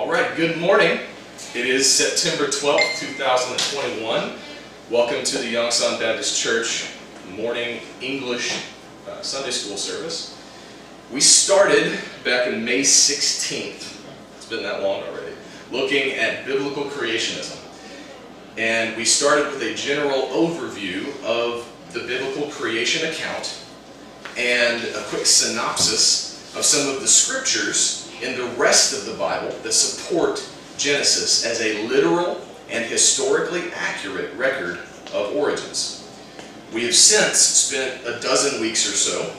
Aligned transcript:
All 0.00 0.10
right, 0.10 0.34
good 0.34 0.56
morning. 0.56 0.98
It 1.54 1.66
is 1.66 1.86
September 1.86 2.50
12th, 2.50 3.00
2021. 3.00 4.32
Welcome 4.90 5.22
to 5.24 5.36
the 5.36 5.54
Yongsan 5.54 6.00
Baptist 6.00 6.40
Church 6.40 6.88
morning 7.36 7.82
English 8.00 8.64
uh, 9.06 9.20
Sunday 9.20 9.50
school 9.50 9.76
service. 9.76 10.42
We 11.12 11.20
started 11.20 12.00
back 12.24 12.46
in 12.46 12.64
May 12.64 12.80
16th. 12.80 14.00
It's 14.38 14.46
been 14.48 14.62
that 14.62 14.82
long 14.82 15.02
already. 15.02 15.34
Looking 15.70 16.14
at 16.14 16.46
biblical 16.46 16.84
creationism. 16.84 17.62
And 18.56 18.96
we 18.96 19.04
started 19.04 19.52
with 19.52 19.60
a 19.60 19.74
general 19.74 20.28
overview 20.28 21.08
of 21.22 21.70
the 21.92 22.00
biblical 22.06 22.50
creation 22.50 23.06
account 23.06 23.62
and 24.38 24.82
a 24.82 25.02
quick 25.08 25.26
synopsis 25.26 26.56
of 26.56 26.64
some 26.64 26.88
of 26.88 27.02
the 27.02 27.08
scriptures 27.08 27.99
in 28.22 28.36
the 28.36 28.46
rest 28.56 28.92
of 28.92 29.06
the 29.06 29.18
Bible 29.18 29.50
that 29.62 29.72
support 29.72 30.46
Genesis 30.76 31.44
as 31.44 31.60
a 31.60 31.86
literal 31.88 32.40
and 32.68 32.84
historically 32.84 33.72
accurate 33.74 34.34
record 34.34 34.78
of 35.12 35.34
origins. 35.34 36.08
We 36.72 36.84
have 36.84 36.94
since 36.94 37.38
spent 37.38 38.06
a 38.06 38.20
dozen 38.20 38.60
weeks 38.60 38.86
or 38.88 38.96
so 38.96 39.32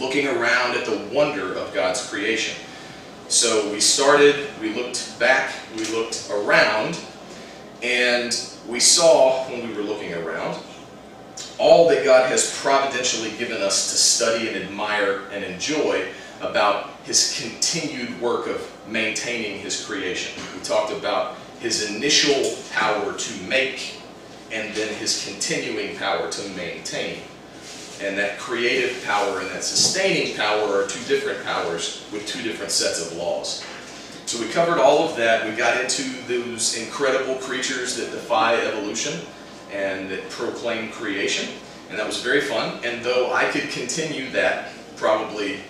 looking 0.00 0.26
around 0.26 0.76
at 0.76 0.86
the 0.86 1.08
wonder 1.12 1.54
of 1.54 1.74
God's 1.74 2.08
creation. 2.08 2.56
So 3.28 3.70
we 3.70 3.80
started, 3.80 4.48
we 4.60 4.74
looked 4.74 5.18
back, 5.18 5.54
we 5.76 5.84
looked 5.86 6.28
around, 6.30 6.98
and 7.82 8.34
we 8.66 8.80
saw 8.80 9.48
when 9.50 9.68
we 9.68 9.74
were 9.74 9.82
looking 9.82 10.14
around 10.14 10.58
all 11.58 11.88
that 11.88 12.04
God 12.04 12.28
has 12.30 12.58
providentially 12.60 13.36
given 13.36 13.62
us 13.62 13.90
to 13.90 13.96
study 13.96 14.48
and 14.48 14.56
admire 14.56 15.22
and 15.30 15.44
enjoy 15.44 16.08
about 16.40 16.90
his 17.04 17.40
continued 17.40 18.20
work 18.20 18.46
of 18.46 18.70
maintaining 18.88 19.60
his 19.60 19.84
creation. 19.84 20.42
We 20.54 20.60
talked 20.62 20.92
about 20.92 21.36
his 21.60 21.90
initial 21.90 22.56
power 22.72 23.12
to 23.12 23.42
make 23.44 24.00
and 24.50 24.74
then 24.74 24.92
his 24.94 25.24
continuing 25.24 25.96
power 25.96 26.30
to 26.30 26.48
maintain. 26.50 27.22
And 28.02 28.16
that 28.18 28.38
creative 28.38 29.04
power 29.04 29.40
and 29.40 29.50
that 29.50 29.62
sustaining 29.62 30.36
power 30.36 30.82
are 30.82 30.86
two 30.88 31.04
different 31.06 31.44
powers 31.44 32.06
with 32.10 32.26
two 32.26 32.42
different 32.42 32.72
sets 32.72 33.06
of 33.06 33.16
laws. 33.16 33.64
So 34.24 34.40
we 34.40 34.48
covered 34.48 34.78
all 34.78 35.08
of 35.08 35.16
that. 35.16 35.44
We 35.44 35.56
got 35.56 35.80
into 35.80 36.02
those 36.26 36.78
incredible 36.78 37.34
creatures 37.36 37.96
that 37.96 38.10
defy 38.10 38.54
evolution 38.56 39.20
and 39.72 40.10
that 40.10 40.28
proclaim 40.30 40.90
creation. 40.90 41.52
And 41.90 41.98
that 41.98 42.06
was 42.06 42.22
very 42.22 42.40
fun. 42.40 42.78
And 42.84 43.04
though 43.04 43.32
I 43.32 43.44
could 43.50 43.68
continue 43.70 44.30
that 44.30 44.72
probably 44.96 45.60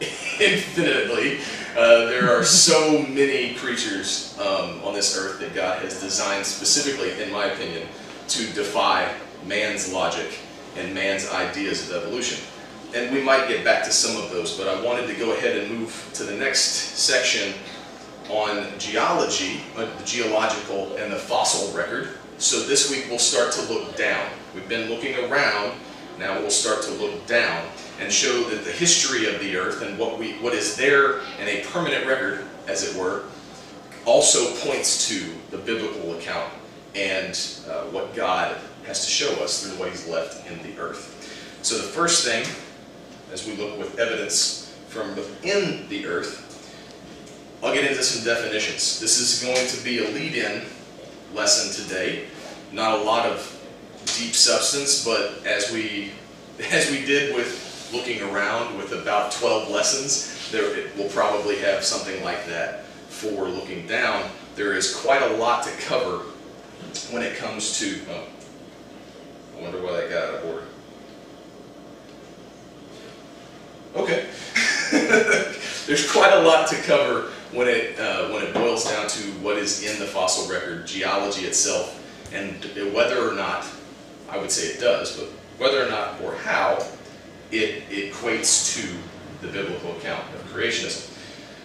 infinitely, 0.40 1.38
uh, 1.76 2.06
there 2.06 2.30
are 2.30 2.44
so 2.44 3.02
many 3.02 3.54
creatures 3.54 4.38
um, 4.38 4.82
on 4.84 4.94
this 4.94 5.16
earth 5.16 5.40
that 5.40 5.54
God 5.54 5.80
has 5.82 6.00
designed 6.00 6.44
specifically, 6.44 7.22
in 7.22 7.32
my 7.32 7.46
opinion, 7.46 7.88
to 8.28 8.46
defy 8.52 9.10
man's 9.46 9.92
logic 9.92 10.38
and 10.76 10.94
man's 10.94 11.30
ideas 11.30 11.88
of 11.88 12.02
evolution. 12.02 12.44
And 12.94 13.14
we 13.14 13.22
might 13.22 13.48
get 13.48 13.64
back 13.64 13.84
to 13.84 13.90
some 13.90 14.22
of 14.22 14.30
those, 14.30 14.56
but 14.58 14.68
I 14.68 14.80
wanted 14.82 15.06
to 15.06 15.14
go 15.14 15.32
ahead 15.32 15.56
and 15.56 15.78
move 15.78 16.10
to 16.14 16.24
the 16.24 16.34
next 16.34 16.60
section 16.60 17.54
on 18.28 18.66
geology, 18.78 19.60
uh, 19.76 19.86
the 19.98 20.04
geological 20.04 20.94
and 20.96 21.12
the 21.12 21.16
fossil 21.16 21.74
record. 21.76 22.08
So 22.38 22.60
this 22.60 22.90
week 22.90 23.06
we'll 23.08 23.18
start 23.18 23.52
to 23.52 23.62
look 23.72 23.96
down. 23.96 24.28
We've 24.54 24.68
been 24.68 24.90
looking 24.90 25.14
around, 25.24 25.72
now 26.18 26.38
we'll 26.38 26.50
start 26.50 26.82
to 26.82 26.90
look 26.92 27.26
down 27.26 27.66
and 28.00 28.12
show 28.12 28.44
that 28.50 28.64
the 28.64 28.72
history 28.72 29.32
of 29.32 29.40
the 29.40 29.56
earth 29.56 29.82
and 29.82 29.98
what 29.98 30.18
we 30.18 30.32
what 30.34 30.52
is 30.52 30.76
there 30.76 31.20
in 31.40 31.48
a 31.48 31.64
permanent 31.64 32.06
record, 32.06 32.44
as 32.68 32.82
it 32.84 32.98
were, 32.98 33.24
also 34.04 34.54
points 34.66 35.08
to 35.08 35.32
the 35.50 35.58
biblical 35.58 36.16
account 36.16 36.52
and 36.94 37.38
uh, 37.68 37.84
what 37.84 38.14
God 38.14 38.56
has 38.86 39.04
to 39.04 39.10
show 39.10 39.30
us 39.42 39.62
through 39.62 39.78
what 39.78 39.90
He's 39.90 40.08
left 40.08 40.48
in 40.50 40.62
the 40.62 40.78
earth. 40.80 41.58
So 41.62 41.76
the 41.76 41.82
first 41.82 42.24
thing, 42.24 42.46
as 43.32 43.46
we 43.46 43.56
look 43.56 43.78
with 43.78 43.98
evidence 43.98 44.78
from 44.88 45.14
within 45.16 45.88
the 45.88 46.06
earth, 46.06 46.42
I'll 47.62 47.74
get 47.74 47.90
into 47.90 48.02
some 48.02 48.24
definitions. 48.24 49.00
This 49.00 49.18
is 49.18 49.42
going 49.42 49.66
to 49.68 49.84
be 49.84 50.04
a 50.04 50.08
lead-in 50.10 50.62
lesson 51.34 51.84
today. 51.84 52.26
Not 52.72 53.00
a 53.00 53.02
lot 53.02 53.26
of 53.26 53.52
deep 54.18 54.34
substance, 54.34 55.04
but 55.04 55.44
as 55.44 55.72
we 55.72 56.12
as 56.70 56.90
we 56.90 57.04
did 57.04 57.34
with 57.34 57.65
looking 57.92 58.22
around 58.22 58.76
with 58.76 58.92
about 58.92 59.32
12 59.32 59.70
lessons, 59.70 60.50
there 60.50 60.88
we'll 60.96 61.08
probably 61.10 61.56
have 61.58 61.84
something 61.84 62.22
like 62.22 62.46
that 62.46 62.84
for 63.08 63.48
looking 63.48 63.86
down. 63.86 64.30
There 64.54 64.74
is 64.74 64.94
quite 64.94 65.22
a 65.22 65.36
lot 65.36 65.64
to 65.64 65.70
cover 65.82 66.18
when 67.10 67.22
it 67.22 67.36
comes 67.36 67.78
to. 67.78 68.00
Oh, 68.10 68.24
I 69.56 69.62
wonder 69.62 69.82
why 69.82 69.92
that 69.92 70.10
got 70.10 70.28
out 70.28 70.34
of 70.34 70.44
order. 70.44 70.66
Okay. 73.96 74.26
There's 75.86 76.10
quite 76.10 76.32
a 76.32 76.40
lot 76.40 76.68
to 76.68 76.76
cover 76.82 77.30
when 77.52 77.68
it 77.68 77.98
uh, 77.98 78.28
when 78.28 78.42
it 78.42 78.52
boils 78.52 78.84
down 78.84 79.08
to 79.08 79.20
what 79.40 79.56
is 79.56 79.84
in 79.84 79.98
the 79.98 80.06
fossil 80.06 80.52
record, 80.52 80.86
geology 80.86 81.46
itself, 81.46 82.02
and 82.32 82.64
whether 82.92 83.28
or 83.28 83.34
not, 83.34 83.66
I 84.28 84.38
would 84.38 84.50
say 84.50 84.68
it 84.68 84.80
does, 84.80 85.16
but 85.16 85.28
whether 85.58 85.84
or 85.84 85.88
not 85.88 86.20
or 86.20 86.34
how 86.36 86.78
it 87.50 87.88
equates 87.90 88.74
to 88.74 89.46
the 89.46 89.52
biblical 89.52 89.96
account 89.96 90.24
of 90.34 90.42
creationism. 90.52 91.12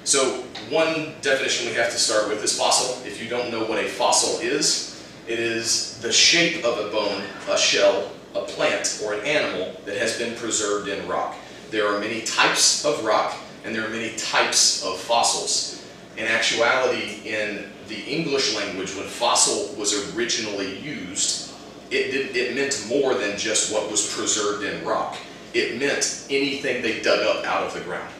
So 0.04 0.44
one 0.70 1.14
definition 1.22 1.68
we 1.68 1.74
have 1.76 1.92
to 1.92 1.98
start 1.98 2.28
with 2.28 2.44
is 2.44 2.58
fossil. 2.58 3.06
If 3.06 3.22
you 3.22 3.30
don't 3.30 3.52
know 3.52 3.66
what 3.66 3.84
a 3.84 3.88
fossil 3.88 4.40
is, 4.42 5.04
it 5.28 5.40
is 5.40 6.00
the 6.00 6.12
shape 6.12 6.64
of 6.66 6.80
a 6.80 6.90
bone, 6.90 7.22
a 7.50 7.58
shell, 7.58 8.12
a 8.36 8.42
plant, 8.42 9.02
or 9.04 9.14
an 9.14 9.26
animal 9.26 9.76
that 9.86 9.98
has 9.98 10.18
been 10.18 10.36
preserved 10.36 10.88
in 10.88 11.08
rock. 11.08 11.36
There 11.70 11.88
are 11.88 12.00
many 12.00 12.22
types 12.22 12.84
of 12.84 13.04
rock, 13.06 13.36
and 13.64 13.76
there 13.76 13.86
are 13.86 13.90
many 13.90 14.16
types 14.18 14.84
of 14.84 14.98
fossils. 14.98 15.86
In 16.18 16.26
actuality, 16.26 17.22
in 17.24 17.70
the 17.88 18.02
English 18.04 18.56
language, 18.56 18.96
when 18.96 19.06
fossil 19.06 19.74
was 19.76 20.16
originally 20.16 20.80
used, 20.80 21.54
it, 21.92 22.36
it 22.36 22.56
meant 22.56 22.86
more 22.88 23.14
than 23.14 23.38
just 23.38 23.72
what 23.72 23.90
was 23.92 24.14
preserved 24.14 24.64
in 24.64 24.84
rock 24.86 25.18
it 25.54 25.80
meant 25.80 26.26
anything 26.30 26.82
they 26.82 27.02
dug 27.02 27.20
up 27.26 27.46
out 27.46 27.64
of 27.64 27.74
the 27.74 27.82
ground. 27.82 28.12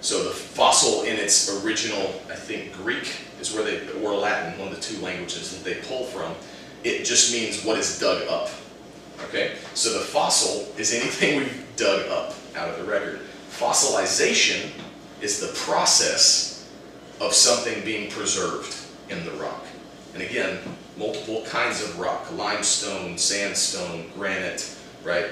So 0.00 0.24
the 0.24 0.30
fossil 0.30 1.02
in 1.02 1.16
its 1.16 1.64
original, 1.64 2.20
I 2.28 2.34
think 2.34 2.72
Greek 2.74 3.08
is 3.40 3.54
where 3.54 3.62
they, 3.62 3.88
or 4.02 4.14
Latin, 4.14 4.58
one 4.58 4.68
of 4.68 4.74
the 4.74 4.80
two 4.80 5.00
languages 5.00 5.52
that 5.52 5.64
they 5.64 5.80
pull 5.86 6.04
from, 6.04 6.34
it 6.82 7.04
just 7.04 7.32
means 7.32 7.64
what 7.64 7.78
is 7.78 7.98
dug 7.98 8.26
up. 8.28 8.50
Okay? 9.28 9.56
So 9.74 9.92
the 9.92 10.04
fossil 10.04 10.66
is 10.76 10.92
anything 10.92 11.38
we've 11.38 11.66
dug 11.76 12.08
up 12.08 12.34
out 12.56 12.68
of 12.68 12.78
the 12.78 12.84
record. 12.84 13.20
Fossilization 13.50 14.70
is 15.20 15.38
the 15.38 15.52
process 15.60 16.68
of 17.20 17.32
something 17.32 17.84
being 17.84 18.10
preserved 18.10 18.76
in 19.08 19.24
the 19.24 19.30
rock. 19.32 19.64
And 20.14 20.22
again, 20.22 20.58
multiple 20.96 21.44
kinds 21.46 21.82
of 21.82 21.98
rock, 21.98 22.30
limestone, 22.32 23.16
sandstone, 23.16 24.10
granite, 24.14 24.76
right? 25.04 25.26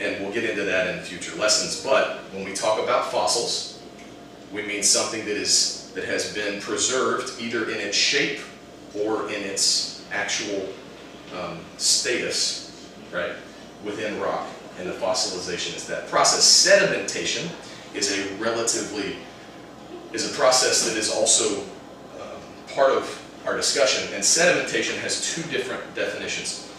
And 0.00 0.22
we'll 0.22 0.32
get 0.32 0.44
into 0.44 0.64
that 0.64 0.94
in 0.94 1.02
future 1.02 1.36
lessons, 1.36 1.82
but 1.82 2.18
when 2.32 2.44
we 2.44 2.52
talk 2.52 2.82
about 2.82 3.10
fossils, 3.10 3.80
we 4.52 4.62
mean 4.62 4.82
something 4.82 5.24
that 5.24 5.36
is 5.36 5.90
that 5.94 6.04
has 6.04 6.34
been 6.34 6.60
preserved 6.60 7.40
either 7.40 7.70
in 7.70 7.78
its 7.78 7.96
shape 7.96 8.40
or 8.94 9.28
in 9.28 9.42
its 9.42 10.04
actual 10.12 10.68
um, 11.34 11.58
status, 11.78 12.90
right, 13.12 13.32
within 13.82 14.20
rock. 14.20 14.46
And 14.78 14.86
the 14.86 14.92
fossilization 14.92 15.74
is 15.74 15.86
that 15.86 16.06
process. 16.08 16.44
Sedimentation 16.44 17.48
is 17.94 18.12
a 18.12 18.34
relatively 18.34 19.16
is 20.12 20.30
a 20.30 20.34
process 20.34 20.86
that 20.86 20.98
is 20.98 21.10
also 21.10 21.62
um, 22.20 22.40
part 22.74 22.92
of 22.92 23.22
our 23.46 23.56
discussion. 23.56 24.12
And 24.14 24.22
sedimentation 24.22 24.98
has 24.98 25.34
two 25.34 25.42
different 25.50 25.82
definitions. 25.94 26.70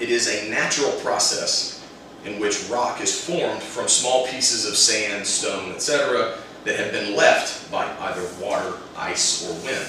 It 0.00 0.08
is 0.08 0.28
a 0.28 0.48
natural 0.50 0.92
process 1.00 1.79
in 2.24 2.38
which 2.40 2.68
rock 2.68 3.00
is 3.00 3.24
formed 3.24 3.62
from 3.62 3.88
small 3.88 4.26
pieces 4.26 4.66
of 4.66 4.76
sand, 4.76 5.26
stone, 5.26 5.72
etc. 5.72 6.36
that 6.64 6.76
have 6.76 6.92
been 6.92 7.16
left 7.16 7.70
by 7.70 7.84
either 8.00 8.26
water, 8.40 8.74
ice, 8.96 9.48
or 9.48 9.54
wind. 9.64 9.86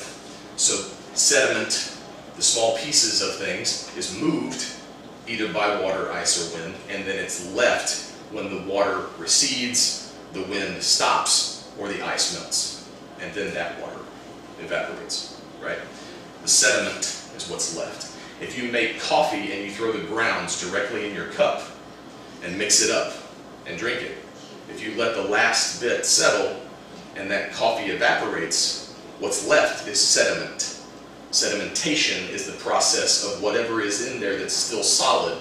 So 0.55 0.89
sediment, 1.13 1.97
the 2.35 2.41
small 2.41 2.77
pieces 2.77 3.21
of 3.21 3.35
things, 3.35 3.91
is 3.97 4.17
moved 4.19 4.65
either 5.27 5.51
by 5.51 5.81
water, 5.81 6.11
ice, 6.11 6.37
or 6.39 6.59
wind, 6.59 6.75
and 6.89 7.05
then 7.05 7.17
it's 7.17 7.51
left 7.53 8.11
when 8.31 8.49
the 8.49 8.71
water 8.71 9.07
recedes, 9.17 10.15
the 10.33 10.43
wind 10.43 10.81
stops, 10.81 11.69
or 11.77 11.87
the 11.87 12.01
ice 12.05 12.39
melts. 12.39 12.89
And 13.19 13.33
then 13.33 13.53
that 13.53 13.79
water 13.81 13.99
evaporates, 14.61 15.41
right? 15.61 15.77
The 16.41 16.47
sediment 16.47 17.03
is 17.35 17.49
what's 17.49 17.77
left. 17.77 18.17
If 18.41 18.57
you 18.57 18.71
make 18.71 18.99
coffee 18.99 19.51
and 19.51 19.63
you 19.63 19.71
throw 19.71 19.91
the 19.91 20.07
grounds 20.07 20.59
directly 20.59 21.07
in 21.07 21.13
your 21.13 21.27
cup, 21.27 21.61
and 22.43 22.57
mix 22.57 22.81
it 22.81 22.91
up 22.91 23.13
and 23.65 23.77
drink 23.77 24.01
it. 24.01 24.17
If 24.69 24.83
you 24.83 24.95
let 24.95 25.15
the 25.15 25.23
last 25.23 25.81
bit 25.81 26.05
settle 26.05 26.59
and 27.15 27.29
that 27.29 27.51
coffee 27.51 27.91
evaporates, 27.91 28.81
What's 29.21 29.47
left 29.47 29.87
is 29.87 30.01
sediment. 30.01 30.81
Sedimentation 31.29 32.27
is 32.31 32.47
the 32.47 32.57
process 32.57 33.23
of 33.23 33.43
whatever 33.43 33.79
is 33.79 34.07
in 34.07 34.19
there 34.19 34.35
that's 34.39 34.55
still 34.55 34.81
solid 34.81 35.37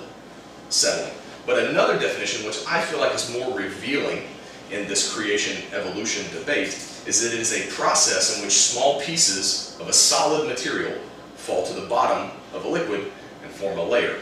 settling. 0.68 1.14
But 1.46 1.64
another 1.64 1.98
definition, 1.98 2.44
which 2.46 2.58
I 2.68 2.82
feel 2.82 3.00
like 3.00 3.14
is 3.14 3.32
more 3.32 3.56
revealing 3.56 4.24
in 4.70 4.86
this 4.86 5.10
creation 5.14 5.64
evolution 5.72 6.30
debate, 6.30 6.74
is 7.06 7.22
that 7.22 7.32
it 7.32 7.40
is 7.40 7.54
a 7.54 7.72
process 7.72 8.36
in 8.36 8.44
which 8.44 8.52
small 8.52 9.00
pieces 9.00 9.78
of 9.80 9.88
a 9.88 9.94
solid 9.94 10.46
material 10.46 10.92
fall 11.36 11.64
to 11.64 11.72
the 11.72 11.86
bottom 11.86 12.30
of 12.52 12.66
a 12.66 12.68
liquid 12.68 13.10
and 13.42 13.50
form 13.50 13.78
a 13.78 13.82
layer. 13.82 14.18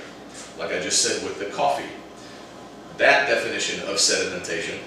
Like 0.57 0.71
I 0.71 0.79
just 0.79 1.03
said 1.03 1.25
with 1.25 1.41
the 1.41 1.47
coffee. 1.47 1.91
That 2.99 3.29
definition 3.29 3.81
of 3.89 3.97
sedimentation 3.97 4.81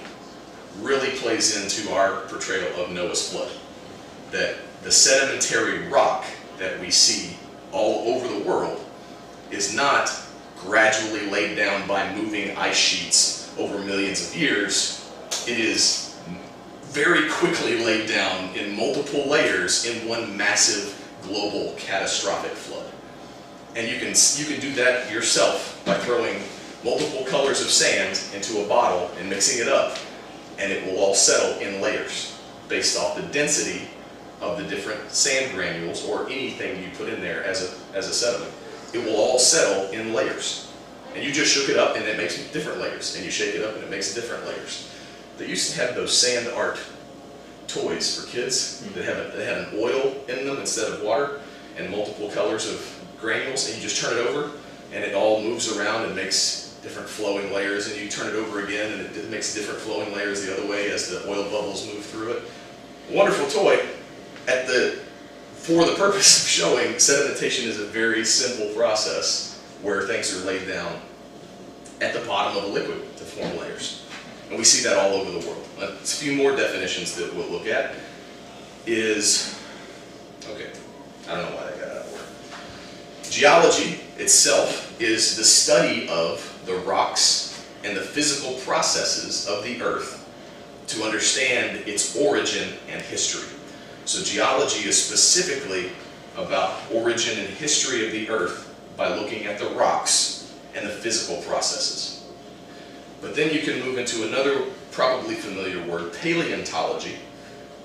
really 0.82 1.12
plays 1.12 1.56
into 1.56 1.94
our 1.94 2.22
portrayal 2.28 2.68
of 2.82 2.92
Noah's 2.92 3.32
flood. 3.32 3.50
That 4.32 4.58
the 4.84 4.92
sedimentary 4.92 5.88
rock 5.88 6.26
that 6.58 6.80
we 6.82 6.92
see 6.92 7.38
all 7.72 8.14
over 8.14 8.28
the 8.28 8.44
world 8.44 8.84
is 9.50 9.74
not 9.74 10.12
gradually 10.58 11.30
laid 11.30 11.56
down 11.56 11.88
by 11.88 12.14
moving 12.14 12.56
ice 12.58 12.78
sheets 12.78 13.54
over 13.58 13.80
millions 13.80 14.28
of 14.28 14.36
years. 14.36 15.10
It 15.48 15.58
is 15.58 16.20
very 16.84 17.30
quickly 17.30 17.84
laid 17.84 18.10
down 18.10 18.54
in 18.56 18.76
multiple 18.76 19.30
layers 19.30 19.86
in 19.86 20.08
one 20.08 20.36
massive 20.36 20.98
global 21.22 21.74
catastrophic 21.78 22.52
flood. 22.52 22.92
And 23.78 23.88
you 23.88 24.00
can, 24.00 24.10
you 24.36 24.46
can 24.54 24.60
do 24.60 24.74
that 24.74 25.10
yourself 25.10 25.82
by 25.86 25.98
throwing 25.98 26.42
multiple 26.84 27.26
colors 27.26 27.62
of 27.62 27.70
sand 27.70 28.20
into 28.36 28.64
a 28.64 28.68
bottle 28.68 29.12
and 29.20 29.30
mixing 29.30 29.62
it 29.62 29.68
up, 29.72 29.98
and 30.58 30.72
it 30.72 30.86
will 30.86 31.00
all 31.00 31.14
settle 31.14 31.60
in 31.60 31.82
layers 31.82 32.40
based 32.68 32.98
off 32.98 33.16
the 33.16 33.24
density 33.24 33.88
of 34.42 34.58
the 34.58 34.64
different 34.64 35.12
sand 35.12 35.54
granules 35.54 36.08
or 36.08 36.26
anything 36.28 36.82
you 36.82 36.90
put 36.98 37.10
in 37.10 37.22
there 37.22 37.44
as 37.44 37.62
a, 37.64 37.98
as 37.98 38.08
a 38.08 38.14
sediment. 38.14 38.52
It 38.94 39.06
will 39.06 39.16
all 39.16 39.38
settle 39.38 39.92
in 39.92 40.14
layers. 40.14 40.72
And 41.14 41.24
you 41.24 41.32
just 41.32 41.54
shook 41.54 41.70
it 41.70 41.78
up 41.78 41.96
and 41.96 42.06
it 42.06 42.18
makes 42.18 42.52
different 42.52 42.80
layers. 42.80 43.16
And 43.16 43.26
you 43.26 43.32
shake 43.32 43.56
it 43.56 43.64
up 43.64 43.76
and 43.76 43.84
it 43.84 43.90
makes 43.90 44.14
different 44.14 44.46
layers. 44.46 44.90
They 45.38 45.48
used 45.48 45.72
to 45.72 45.82
have 45.82 45.96
those 45.96 46.18
sand 46.18 46.48
art 46.56 46.80
toys 47.68 48.20
for 48.20 48.30
kids 48.30 48.82
that, 48.94 49.06
have 49.06 49.18
a, 49.18 49.38
that 49.38 49.46
had 49.46 49.58
an 49.58 49.80
oil 49.80 50.16
in 50.28 50.46
them 50.46 50.58
instead 50.58 50.92
of 50.92 51.02
water 51.02 51.40
and 51.78 51.90
multiple 51.90 52.30
colors 52.30 52.70
of 52.70 53.06
granules 53.20 53.68
and 53.68 53.78
you 53.78 53.82
just 53.82 54.02
turn 54.02 54.18
it 54.18 54.28
over 54.28 54.52
and 54.92 55.04
it 55.04 55.16
all 55.16 55.42
moves 55.42 55.76
around 55.78 56.06
and 56.06 56.16
makes 56.16 56.61
different 56.82 57.08
flowing 57.08 57.54
layers 57.54 57.92
and 57.92 58.00
you 58.00 58.10
turn 58.10 58.28
it 58.28 58.36
over 58.36 58.64
again 58.64 58.92
and 58.92 59.16
it 59.16 59.30
makes 59.30 59.54
different 59.54 59.80
flowing 59.80 60.14
layers 60.14 60.46
the 60.46 60.54
other 60.54 60.68
way 60.68 60.90
as 60.92 61.10
the 61.10 61.28
oil 61.30 61.44
bubbles 61.44 61.86
move 61.88 62.04
through 62.04 62.32
it. 62.32 62.44
Wonderful 63.10 63.48
toy, 63.48 63.80
at 64.48 64.66
the, 64.68 65.00
for 65.54 65.86
the 65.86 65.94
purpose 65.94 66.44
of 66.44 66.50
showing 66.50 66.94
sedimentation 66.96 67.66
is 67.66 67.80
a 67.80 67.86
very 67.86 68.26
simple 68.26 68.74
process 68.76 69.62
where 69.82 70.08
things 70.08 70.36
are 70.36 70.46
laid 70.46 70.68
down 70.68 71.00
at 72.02 72.14
the 72.14 72.22
bottom 72.22 72.58
of 72.58 72.64
a 72.64 72.68
liquid 72.68 73.16
to 73.18 73.24
form 73.24 73.58
layers. 73.58 74.06
And 74.50 74.58
we 74.58 74.64
see 74.64 74.84
that 74.88 74.98
all 74.98 75.14
over 75.14 75.32
the 75.32 75.48
world. 75.48 75.66
A 75.80 75.94
few 75.98 76.36
more 76.36 76.56
definitions 76.56 77.16
that 77.16 77.34
we'll 77.36 77.48
look 77.48 77.68
at 77.68 77.94
is, 78.86 79.60
okay, 80.50 80.72
I 81.30 81.36
don't 81.36 81.50
know 81.50 81.56
why 81.56 81.64
that 81.66 81.80
got 81.80 81.90
out 81.90 81.98
of 81.98 82.12
order. 82.12 83.30
Geology 83.30 84.00
itself 84.18 85.00
is 85.00 85.38
the 85.38 85.44
study 85.44 86.10
of 86.10 86.51
the 86.66 86.76
rocks 86.80 87.66
and 87.84 87.96
the 87.96 88.02
physical 88.02 88.54
processes 88.60 89.48
of 89.48 89.64
the 89.64 89.82
earth 89.82 90.18
to 90.88 91.04
understand 91.04 91.88
its 91.88 92.16
origin 92.18 92.74
and 92.90 93.02
history. 93.02 93.48
So 94.06 94.24
geology 94.24 94.88
is 94.88 95.02
specifically 95.02 95.92
about 96.38 96.80
origin 96.92 97.40
and 97.40 97.48
history 97.48 98.06
of 98.06 98.12
the 98.12 98.30
earth 98.30 98.76
by 98.98 99.16
looking 99.16 99.46
at 99.46 99.58
the 99.58 99.70
rocks 99.70 100.54
and 100.76 100.86
the 100.86 100.92
physical 100.92 101.42
processes. 101.44 102.24
But 103.22 103.36
then 103.36 103.54
you 103.54 103.62
can 103.62 103.80
move 103.80 103.98
into 103.98 104.28
another 104.28 104.66
probably 104.92 105.36
familiar 105.36 105.82
word, 105.86 106.14
paleontology. 106.14 107.16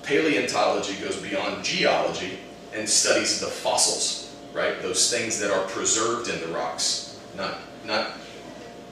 Paleontology 0.03 0.95
goes 0.97 1.17
beyond 1.21 1.65
geology 1.65 2.39
and 2.73 2.89
studies 2.89 3.41
the 3.41 3.47
fossils, 3.47 4.35
right? 4.53 4.81
Those 4.83 5.11
things 5.11 5.39
that 5.41 5.51
are 5.51 5.67
preserved 5.69 6.29
in 6.29 6.41
the 6.41 6.49
rocks. 6.49 7.19
Not, 7.37 7.59
not 7.85 8.13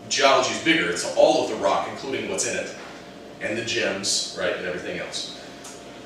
geology 0.09 0.51
is 0.51 0.65
bigger, 0.65 0.91
it's 0.91 1.15
all 1.17 1.45
of 1.45 1.51
the 1.51 1.57
rock, 1.57 1.89
including 1.91 2.31
what's 2.31 2.47
in 2.47 2.57
it, 2.57 2.75
and 3.41 3.57
the 3.57 3.65
gems, 3.65 4.37
right, 4.41 4.57
and 4.57 4.67
everything 4.67 4.99
else 4.99 5.35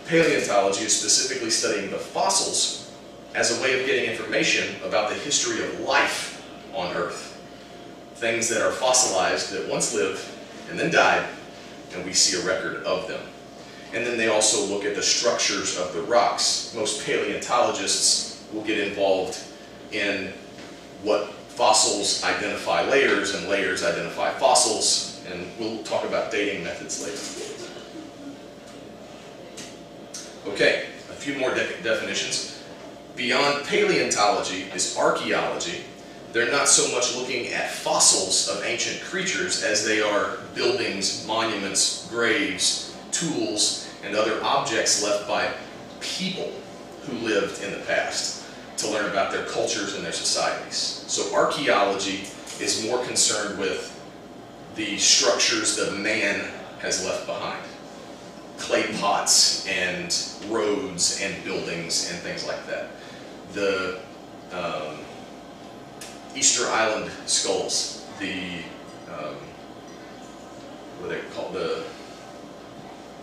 paleontology 0.08 0.84
is 0.84 0.98
specifically 0.98 1.50
studying 1.50 1.90
the 1.90 1.98
fossils 1.98 2.90
as 3.34 3.56
a 3.56 3.62
way 3.62 3.78
of 3.78 3.86
getting 3.86 4.10
information 4.10 4.74
about 4.82 5.10
the 5.10 5.14
history 5.14 5.62
of 5.62 5.80
life 5.80 6.42
on 6.74 6.96
Earth. 6.96 7.38
Things 8.14 8.48
that 8.48 8.62
are 8.62 8.72
fossilized 8.72 9.52
that 9.52 9.68
once 9.68 9.94
lived 9.94 10.26
and 10.70 10.78
then 10.78 10.90
died, 10.90 11.28
and 11.94 12.04
we 12.04 12.14
see 12.14 12.40
a 12.40 12.46
record 12.46 12.82
of 12.84 13.06
them. 13.06 13.20
And 13.92 14.04
then 14.04 14.16
they 14.16 14.28
also 14.28 14.66
look 14.66 14.84
at 14.84 14.96
the 14.96 15.02
structures 15.02 15.78
of 15.78 15.92
the 15.92 16.02
rocks. 16.02 16.72
Most 16.74 17.04
paleontologists 17.04 18.42
will 18.52 18.62
get 18.62 18.78
involved 18.78 19.38
in 19.92 20.32
what 21.02 21.32
fossils 21.58 22.22
identify 22.22 22.88
layers 22.88 23.34
and 23.34 23.48
layers 23.48 23.82
identify 23.82 24.30
fossils, 24.30 25.20
and 25.28 25.44
we'll 25.58 25.82
talk 25.82 26.04
about 26.04 26.30
dating 26.30 26.62
methods 26.62 27.02
later. 27.02 27.18
Okay, 30.54 30.84
a 31.10 31.14
few 31.14 31.36
more 31.36 31.52
de 31.52 31.66
definitions. 31.82 32.62
Beyond 33.16 33.66
paleontology 33.66 34.66
is 34.72 34.96
archaeology. 34.96 35.82
They're 36.32 36.52
not 36.52 36.68
so 36.68 36.94
much 36.94 37.16
looking 37.16 37.52
at 37.52 37.72
fossils 37.72 38.48
of 38.48 38.64
ancient 38.64 39.02
creatures 39.02 39.64
as 39.64 39.84
they 39.84 40.00
are 40.00 40.38
buildings, 40.54 41.26
monuments, 41.26 42.06
graves, 42.08 42.96
tools, 43.10 43.90
and 44.04 44.14
other 44.14 44.40
objects 44.44 45.02
left 45.02 45.26
by 45.26 45.52
people 45.98 46.52
who 47.02 47.14
lived 47.26 47.64
in 47.64 47.72
the 47.72 47.80
past 47.80 48.37
to 48.78 48.90
learn 48.90 49.10
about 49.10 49.32
their 49.32 49.44
cultures 49.46 49.94
and 49.94 50.04
their 50.04 50.12
societies. 50.12 51.04
So 51.06 51.34
archaeology 51.34 52.26
is 52.60 52.84
more 52.86 53.04
concerned 53.04 53.58
with 53.58 53.94
the 54.76 54.98
structures 54.98 55.76
that 55.76 55.96
man 55.98 56.48
has 56.80 57.04
left 57.04 57.26
behind 57.26 57.62
clay 58.58 58.92
pots 58.98 59.66
and 59.68 60.14
roads 60.52 61.20
and 61.22 61.42
buildings 61.44 62.10
and 62.10 62.18
things 62.20 62.46
like 62.46 62.66
that. 62.66 62.90
The 63.52 64.00
um, 64.52 64.98
Easter 66.34 66.66
Island 66.66 67.10
skulls, 67.26 68.06
the 68.18 68.58
um, 69.10 69.36
what 70.98 71.10
are 71.10 71.14
they 71.14 71.20
called? 71.34 71.54
The 71.54 71.84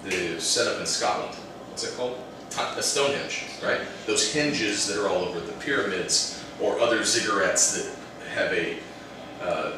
the 0.03 0.39
set 0.39 0.67
up 0.67 0.79
in 0.79 0.85
Scotland. 0.85 1.35
What's 1.69 1.83
it 1.83 1.95
called? 1.97 2.17
A 2.57 2.81
Stonehenge, 2.81 3.45
right? 3.63 3.81
Those 4.05 4.31
hinges 4.33 4.87
that 4.87 5.01
are 5.01 5.09
all 5.09 5.25
over 5.25 5.39
the 5.39 5.51
pyramids, 5.53 6.43
or 6.61 6.79
other 6.79 6.99
ziggurats 6.99 7.75
that 7.75 8.29
have 8.33 8.53
a 8.53 8.77
uh, 9.41 9.73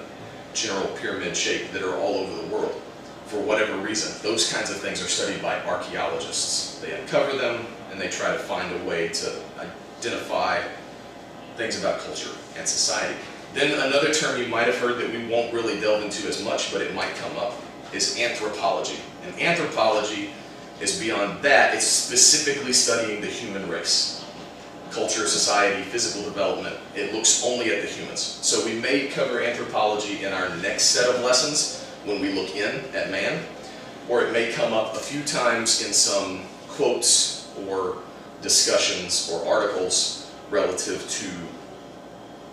general 0.54 0.88
pyramid 0.98 1.36
shape 1.36 1.72
that 1.72 1.82
are 1.82 1.96
all 1.98 2.16
over 2.16 2.42
the 2.42 2.48
world 2.48 2.82
for 3.26 3.40
whatever 3.40 3.78
reason. 3.78 4.14
Those 4.24 4.52
kinds 4.52 4.70
of 4.70 4.78
things 4.78 5.02
are 5.02 5.08
studied 5.08 5.42
by 5.42 5.60
archaeologists. 5.64 6.80
They 6.80 7.00
uncover 7.00 7.38
them 7.38 7.66
and 7.92 8.00
they 8.00 8.10
try 8.10 8.32
to 8.32 8.40
find 8.40 8.74
a 8.82 8.84
way 8.86 9.10
to 9.10 9.42
identify 9.60 10.64
things 11.56 11.80
about 11.80 12.00
culture 12.00 12.30
and 12.58 12.68
society. 12.68 13.18
Then 13.54 13.74
another 13.88 14.14
term 14.14 14.40
you 14.40 14.48
might 14.48 14.68
have 14.68 14.78
heard 14.78 15.00
that 15.00 15.12
we 15.12 15.28
won't 15.28 15.54
really 15.54 15.80
delve 15.80 16.04
into 16.04 16.28
as 16.28 16.44
much, 16.44 16.72
but 16.72 16.82
it 16.82 16.94
might 16.94 17.16
come 17.16 17.36
up, 17.38 17.54
is 17.94 18.20
anthropology. 18.20 19.00
And 19.26 19.40
anthropology 19.42 20.32
is 20.80 21.00
beyond 21.00 21.42
that. 21.44 21.74
It's 21.74 21.86
specifically 21.86 22.74
studying 22.74 23.22
the 23.22 23.28
human 23.28 23.68
race. 23.70 24.26
Culture, 24.92 25.28
society, 25.28 25.84
physical 25.84 26.24
development. 26.24 26.78
It 26.96 27.14
looks 27.14 27.44
only 27.44 27.76
at 27.76 27.82
the 27.82 27.88
humans. 27.88 28.22
So 28.22 28.66
we 28.66 28.80
may 28.80 29.08
cover 29.08 29.42
anthropology 29.42 30.24
in 30.24 30.34
our 30.34 30.56
next 30.58 30.86
set 30.86 31.14
of 31.14 31.22
lessons, 31.24 31.84
when 32.06 32.22
we 32.22 32.32
look 32.32 32.56
in 32.56 32.84
at 32.96 33.12
man, 33.12 33.44
or 34.08 34.24
it 34.24 34.32
may 34.32 34.52
come 34.54 34.74
up 34.74 34.96
a 34.96 35.00
few 35.00 35.22
times 35.24 35.86
in 35.86 35.92
some 35.92 36.44
quotes 36.70 37.50
or 37.68 37.98
discussions 38.42 39.30
or 39.32 39.46
articles 39.46 40.32
relative 40.50 41.08
to 41.10 41.30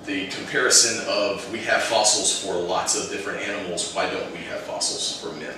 the 0.06 0.26
comparison 0.28 1.02
of 1.08 1.50
we 1.52 1.58
have 1.60 1.82
fossils 1.82 2.44
for 2.44 2.54
lots 2.54 3.00
of 3.00 3.10
different 3.10 3.40
animals, 3.40 3.94
why 3.94 4.10
don't 4.10 4.30
we 4.32 4.38
have 4.38 4.60
fossils 4.62 5.20
for 5.20 5.32
men? 5.40 5.54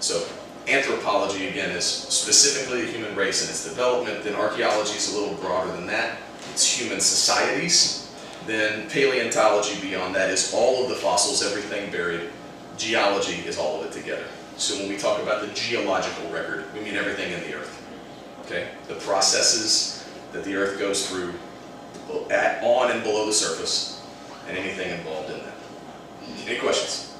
So 0.00 0.24
anthropology, 0.68 1.48
again, 1.48 1.70
is 1.70 1.84
specifically 1.84 2.82
the 2.82 2.92
human 2.92 3.14
race 3.14 3.42
and 3.42 3.50
its 3.50 3.64
development. 3.64 4.24
Then 4.24 4.34
archaeology 4.34 4.96
is 4.96 5.14
a 5.14 5.18
little 5.18 5.34
broader 5.36 5.72
than 5.72 5.86
that. 5.86 6.18
It's 6.52 6.66
human 6.78 7.00
societies. 7.00 8.12
Then 8.46 8.88
paleontology 8.88 9.80
beyond 9.80 10.14
that 10.14 10.30
is 10.30 10.52
all 10.54 10.82
of 10.82 10.88
the 10.88 10.96
fossils, 10.96 11.42
everything 11.42 11.90
buried 11.90 12.30
geology 12.78 13.42
is 13.46 13.58
all 13.58 13.80
of 13.80 13.86
it 13.86 13.92
together. 13.92 14.24
So 14.56 14.78
when 14.78 14.88
we 14.88 14.96
talk 14.96 15.22
about 15.22 15.42
the 15.42 15.52
geological 15.54 16.30
record, 16.30 16.64
we 16.74 16.80
mean 16.80 16.96
everything 16.96 17.32
in 17.32 17.40
the 17.40 17.54
earth. 17.54 17.84
Okay? 18.46 18.68
The 18.86 18.94
processes 18.94 20.08
that 20.32 20.44
the 20.44 20.54
Earth 20.56 20.78
goes 20.78 21.08
through 21.08 21.34
at, 22.30 22.62
on 22.62 22.90
and 22.90 23.02
below 23.02 23.26
the 23.26 23.32
surface, 23.32 24.02
and 24.48 24.56
anything 24.56 24.90
involved 24.90 25.30
in 25.30 25.38
that. 25.38 25.54
Any 26.46 26.58
questions? 26.58 27.14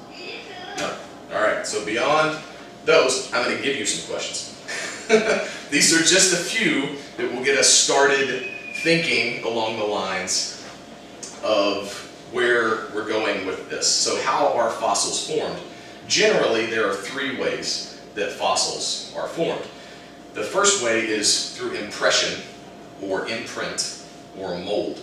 No? 0.78 0.97
All 1.35 1.43
right, 1.43 1.67
so 1.67 1.85
beyond 1.85 2.38
those, 2.88 3.30
I'm 3.35 3.45
going 3.45 3.57
to 3.57 3.62
give 3.62 3.76
you 3.76 3.85
some 3.85 4.11
questions. 4.11 4.54
These 5.71 5.95
are 5.95 6.02
just 6.02 6.33
a 6.33 6.37
few 6.37 6.97
that 7.18 7.30
will 7.30 7.45
get 7.45 7.59
us 7.59 7.68
started 7.68 8.50
thinking 8.76 9.45
along 9.45 9.78
the 9.78 9.85
lines 9.85 10.66
of 11.45 11.92
where 12.33 12.87
we're 12.95 13.07
going 13.07 13.47
with 13.47 13.68
this. 13.68 13.87
So 13.87 14.21
how 14.23 14.54
are 14.54 14.71
fossils 14.71 15.28
formed? 15.28 15.59
Generally, 16.09 16.66
there 16.66 16.88
are 16.88 16.95
three 16.95 17.38
ways 17.38 18.00
that 18.14 18.33
fossils 18.33 19.12
are 19.14 19.28
formed. 19.28 19.66
The 20.33 20.42
first 20.42 20.83
way 20.83 21.07
is 21.07 21.57
through 21.57 21.73
impression 21.73 22.40
or 23.02 23.28
imprint 23.28 24.02
or 24.38 24.57
mold. 24.59 24.99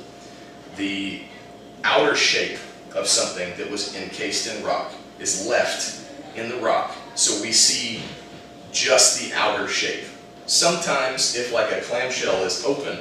The 0.75 1.21
outer 1.83 2.15
shape 2.15 2.57
of 2.95 3.05
something 3.05 3.55
that 3.57 3.69
was 3.69 3.95
encased 3.95 4.51
in 4.51 4.63
rock 4.63 4.91
is 5.19 5.45
left 5.45 6.01
in 6.35 6.49
the 6.49 6.57
rock 6.57 6.95
so 7.15 7.41
we 7.41 7.51
see 7.51 8.01
just 8.71 9.19
the 9.19 9.33
outer 9.33 9.67
shape. 9.67 10.03
Sometimes 10.45 11.35
if 11.35 11.51
like 11.51 11.71
a 11.71 11.81
clamshell 11.81 12.43
is 12.43 12.63
open, 12.65 12.99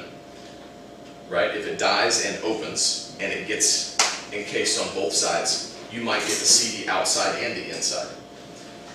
right, 1.29 1.55
if 1.55 1.67
it 1.67 1.77
dies 1.77 2.25
and 2.25 2.41
opens 2.43 3.15
and 3.19 3.31
it 3.31 3.47
gets 3.47 3.97
encased 4.33 4.81
on 4.81 4.93
both 4.95 5.13
sides, 5.13 5.77
you 5.91 6.01
might 6.01 6.21
get 6.21 6.29
to 6.29 6.45
see 6.45 6.83
the 6.83 6.91
outside 6.91 7.41
and 7.43 7.55
the 7.55 7.75
inside. 7.75 8.07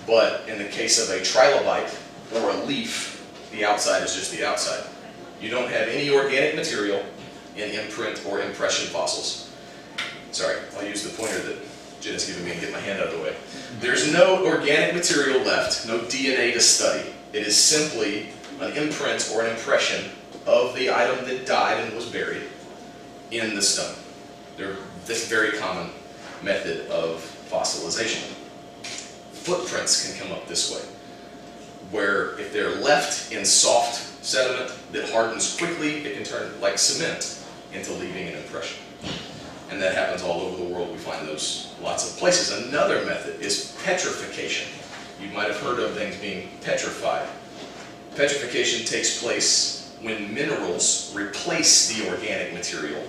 But 0.05 0.47
in 0.49 0.57
the 0.57 0.65
case 0.65 1.01
of 1.01 1.15
a 1.15 1.19
trilobite 1.21 1.95
or 2.35 2.49
a 2.49 2.63
leaf, 2.65 3.25
the 3.51 3.65
outside 3.65 4.03
is 4.03 4.15
just 4.15 4.31
the 4.31 4.45
outside. 4.45 4.83
You 5.39 5.49
don't 5.49 5.69
have 5.69 5.87
any 5.87 6.09
organic 6.09 6.55
material 6.55 7.03
in 7.55 7.71
imprint 7.71 8.25
or 8.27 8.41
impression 8.41 8.87
fossils. 8.87 9.49
Sorry, 10.31 10.57
I'll 10.77 10.85
use 10.85 11.03
the 11.03 11.15
pointer 11.15 11.39
that 11.39 11.57
Jen 12.01 12.15
giving 12.15 12.45
me 12.45 12.51
and 12.51 12.59
get 12.59 12.71
my 12.71 12.79
hand 12.79 12.99
out 12.99 13.07
of 13.07 13.17
the 13.17 13.23
way. 13.23 13.35
There's 13.79 14.11
no 14.11 14.43
organic 14.45 14.95
material 14.95 15.41
left, 15.41 15.87
no 15.87 15.99
DNA 15.99 16.51
to 16.53 16.59
study. 16.59 17.13
It 17.31 17.45
is 17.45 17.55
simply 17.55 18.29
an 18.59 18.75
imprint 18.75 19.31
or 19.33 19.43
an 19.45 19.51
impression 19.51 20.09
of 20.47 20.75
the 20.75 20.91
item 20.91 21.25
that 21.25 21.45
died 21.45 21.83
and 21.83 21.95
was 21.95 22.07
buried 22.07 22.43
in 23.29 23.55
the 23.55 23.61
stone. 23.61 23.95
They're 24.57 24.75
this 25.05 25.29
very 25.29 25.57
common 25.57 25.91
method 26.41 26.87
of 26.89 27.21
fossilization. 27.49 28.23
Footprints 29.33 30.07
can 30.07 30.19
come 30.21 30.35
up 30.35 30.47
this 30.47 30.73
way, 30.73 30.81
where 31.91 32.39
if 32.39 32.51
they're 32.51 32.75
left 32.75 33.31
in 33.31 33.45
soft 33.45 34.23
sediment 34.23 34.71
that 34.91 35.09
hardens 35.09 35.55
quickly, 35.55 36.05
it 36.05 36.15
can 36.15 36.23
turn 36.23 36.59
like 36.61 36.77
cement 36.77 37.43
into 37.73 37.93
leaving 37.93 38.27
an 38.27 38.35
impression. 38.35 38.81
And 39.71 39.81
that 39.81 39.95
happens 39.95 40.21
all 40.21 40.41
over 40.41 40.57
the 40.57 40.69
world. 40.69 40.91
We 40.91 40.97
find 40.97 41.25
those 41.25 41.73
lots 41.81 42.11
of 42.11 42.19
places. 42.19 42.67
Another 42.67 43.05
method 43.05 43.39
is 43.39 43.77
petrification. 43.85 44.69
You 45.21 45.29
might 45.29 45.47
have 45.47 45.61
heard 45.61 45.79
of 45.79 45.95
things 45.95 46.17
being 46.17 46.49
petrified. 46.61 47.27
Petrification 48.15 48.85
takes 48.85 49.23
place 49.23 49.95
when 50.01 50.33
minerals 50.33 51.13
replace 51.15 51.87
the 51.87 52.09
organic 52.09 52.53
material 52.53 53.01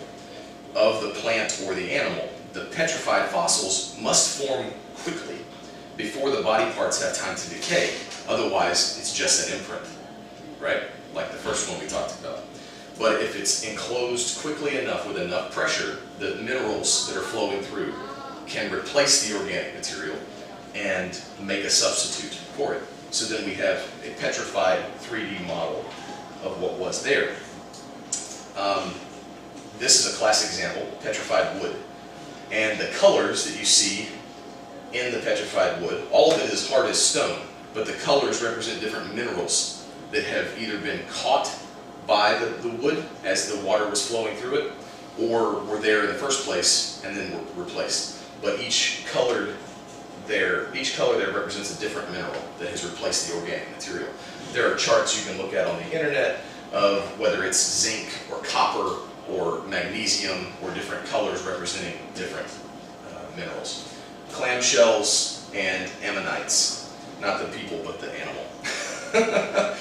of 0.77 1.03
the 1.03 1.11
plant 1.21 1.61
or 1.67 1.75
the 1.75 1.91
animal. 1.91 2.29
The 2.53 2.67
petrified 2.67 3.29
fossils 3.31 3.99
must 4.01 4.41
form 4.41 4.67
quickly 4.99 5.39
before 5.97 6.31
the 6.31 6.43
body 6.43 6.71
parts 6.73 7.03
have 7.03 7.17
time 7.17 7.35
to 7.35 7.51
decay. 7.51 7.95
Otherwise, 8.29 8.99
it's 8.99 9.13
just 9.13 9.49
an 9.49 9.59
imprint, 9.59 9.83
right? 10.61 10.83
Like 11.15 11.33
the 11.33 11.39
first 11.39 11.69
one 11.69 11.81
we 11.81 11.87
talked 11.89 12.19
about. 12.21 12.45
But 12.99 13.21
if 13.23 13.39
it's 13.39 13.65
enclosed 13.65 14.41
quickly 14.41 14.79
enough 14.79 15.07
with 15.07 15.19
enough 15.19 15.53
pressure, 15.53 15.99
the 16.19 16.37
minerals 16.37 17.09
that 17.09 17.17
are 17.17 17.25
flowing 17.25 17.63
through 17.63 17.95
can 18.47 18.73
replace 18.73 19.29
the 19.29 19.39
organic 19.39 19.75
material 19.75 20.17
and 20.75 21.21
make 21.41 21.65
a 21.65 21.71
substitute 21.71 22.35
for 22.35 22.75
it. 22.75 22.83
So 23.11 23.27
then 23.27 23.45
we 23.45 23.55
have 23.55 23.79
a 24.05 24.11
petrified 24.21 24.81
3D 25.01 25.47
model 25.47 25.85
of 26.43 26.61
what 26.61 26.75
was 26.75 27.03
there. 27.03 27.37
Um, 28.57 28.95
this 29.79 30.05
is 30.05 30.15
a 30.15 30.19
classic 30.19 30.51
example, 30.51 30.87
petrified 31.03 31.61
wood. 31.61 31.77
And 32.51 32.79
the 32.79 32.89
colors 32.99 33.47
that 33.47 33.59
you 33.59 33.65
see 33.65 34.09
in 34.93 35.13
the 35.13 35.19
petrified 35.21 35.81
wood, 35.83 36.07
all 36.11 36.33
of 36.33 36.41
it 36.41 36.53
is 36.53 36.69
hard 36.71 36.87
as 36.87 37.03
stone, 37.03 37.41
but 37.75 37.87
the 37.87 37.95
colors 37.95 38.43
represent 38.43 38.81
different 38.81 39.15
minerals 39.15 39.89
that 40.11 40.25
have 40.25 40.61
either 40.61 40.79
been 40.79 41.01
caught 41.09 41.51
by 42.07 42.35
the, 42.39 42.47
the 42.69 42.75
wood 42.77 43.05
as 43.25 43.53
the 43.53 43.65
water 43.65 43.89
was 43.89 44.07
flowing 44.07 44.37
through 44.37 44.55
it, 44.55 44.73
or 45.21 45.61
were 45.65 45.79
there 45.79 46.01
in 46.01 46.07
the 46.07 46.15
first 46.15 46.45
place 46.45 47.03
and 47.05 47.17
then 47.17 47.33
were 47.33 47.65
replaced. 47.65 48.23
But 48.41 48.61
each 48.61 49.05
colored 49.07 49.55
there, 50.27 50.75
each 50.75 50.97
color 50.97 51.17
there 51.19 51.33
represents 51.33 51.77
a 51.77 51.81
different 51.81 52.11
mineral 52.11 52.43
that 52.59 52.69
has 52.69 52.85
replaced 52.85 53.29
the 53.29 53.39
organic 53.39 53.71
material. 53.73 54.09
There 54.53 54.73
are 54.73 54.77
charts 54.77 55.19
you 55.19 55.31
can 55.31 55.41
look 55.41 55.55
at 55.55 55.67
on 55.67 55.77
the 55.79 55.93
internet 55.93 56.41
of 56.73 57.19
whether 57.19 57.45
it's 57.45 57.59
zinc 57.59 58.09
or 58.31 58.39
copper 58.43 58.97
or 59.31 59.63
magnesium 59.65 60.53
or 60.63 60.73
different 60.75 61.05
colors 61.07 61.43
representing 61.43 61.99
different 62.15 62.49
uh, 63.15 63.37
minerals. 63.37 63.95
Clamshells 64.31 65.55
and 65.55 65.91
ammonites, 66.03 66.95
not 67.21 67.41
the 67.41 67.57
people 67.57 67.81
but 67.85 68.01
the 68.01 68.11
animal. 68.21 68.45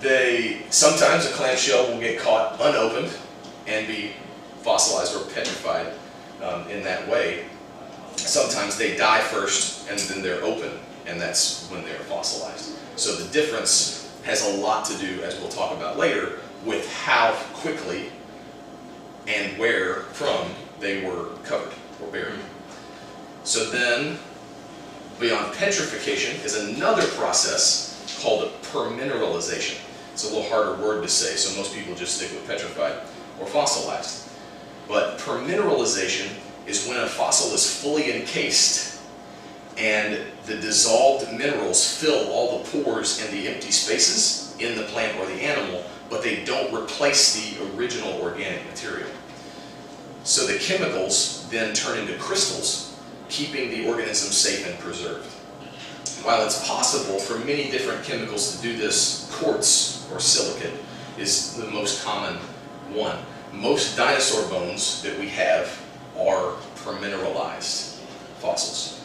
they 0.00 0.62
sometimes 0.70 1.26
a 1.26 1.30
clamshell 1.30 1.90
will 1.90 2.00
get 2.00 2.18
caught 2.20 2.54
unopened 2.60 3.12
and 3.66 3.86
be 3.86 4.12
fossilized 4.62 5.16
or 5.16 5.24
petrified 5.32 5.92
um, 6.42 6.68
in 6.68 6.82
that 6.84 7.06
way. 7.08 7.44
Sometimes 8.16 8.76
they 8.76 8.96
die 8.96 9.20
first 9.20 9.88
and 9.90 9.98
then 9.98 10.22
they're 10.22 10.42
open 10.42 10.72
and 11.06 11.20
that's 11.20 11.68
when 11.70 11.84
they're 11.84 11.98
fossilized. 12.00 12.76
So 12.96 13.14
the 13.14 13.30
difference 13.32 14.12
has 14.24 14.46
a 14.46 14.58
lot 14.58 14.84
to 14.86 14.98
do, 14.98 15.22
as 15.22 15.38
we'll 15.38 15.48
talk 15.48 15.76
about 15.76 15.96
later, 15.96 16.40
with 16.64 16.92
how 16.92 17.32
quickly 17.54 18.10
and 19.26 19.58
where 19.58 20.00
from 20.12 20.50
they 20.80 21.04
were 21.04 21.30
covered 21.44 21.72
or 22.02 22.10
buried. 22.10 22.38
So 23.44 23.70
then, 23.70 24.18
beyond 25.18 25.54
petrification 25.54 26.40
is 26.44 26.56
another 26.56 27.06
process 27.08 28.18
called 28.20 28.50
permineralization. 28.62 29.78
It's 30.18 30.28
a 30.28 30.34
little 30.34 30.50
harder 30.50 30.74
word 30.82 31.02
to 31.02 31.08
say, 31.08 31.36
so 31.36 31.56
most 31.56 31.72
people 31.72 31.94
just 31.94 32.16
stick 32.16 32.32
with 32.32 32.44
petrified 32.44 32.94
or 33.38 33.46
fossilized. 33.46 34.28
But 34.88 35.16
permineralization 35.18 36.28
is 36.66 36.88
when 36.88 36.96
a 36.96 37.06
fossil 37.06 37.54
is 37.54 37.80
fully 37.80 38.12
encased 38.12 39.00
and 39.76 40.20
the 40.46 40.56
dissolved 40.56 41.32
minerals 41.38 41.96
fill 41.98 42.32
all 42.32 42.58
the 42.58 42.82
pores 42.82 43.22
and 43.22 43.32
the 43.32 43.46
empty 43.46 43.70
spaces 43.70 44.56
in 44.58 44.76
the 44.76 44.82
plant 44.86 45.16
or 45.20 45.26
the 45.26 45.40
animal, 45.40 45.84
but 46.10 46.24
they 46.24 46.44
don't 46.44 46.74
replace 46.74 47.36
the 47.36 47.76
original 47.76 48.20
organic 48.20 48.66
material. 48.66 49.10
So 50.24 50.48
the 50.48 50.58
chemicals 50.58 51.48
then 51.48 51.74
turn 51.74 51.96
into 51.96 52.18
crystals, 52.18 52.98
keeping 53.28 53.70
the 53.70 53.86
organism 53.86 54.32
safe 54.32 54.68
and 54.68 54.76
preserved. 54.80 55.32
While 56.22 56.44
it's 56.44 56.66
possible 56.66 57.18
for 57.18 57.38
many 57.38 57.70
different 57.70 58.04
chemicals 58.04 58.56
to 58.56 58.62
do 58.62 58.76
this, 58.76 59.30
quartz 59.32 60.06
or 60.12 60.20
silicate 60.20 60.74
is 61.18 61.54
the 61.54 61.66
most 61.70 62.04
common 62.04 62.34
one. 62.92 63.18
Most 63.52 63.96
dinosaur 63.96 64.48
bones 64.50 65.02
that 65.02 65.18
we 65.18 65.28
have 65.28 65.80
are 66.18 66.54
permineralized 66.76 67.98
fossils. 68.40 69.00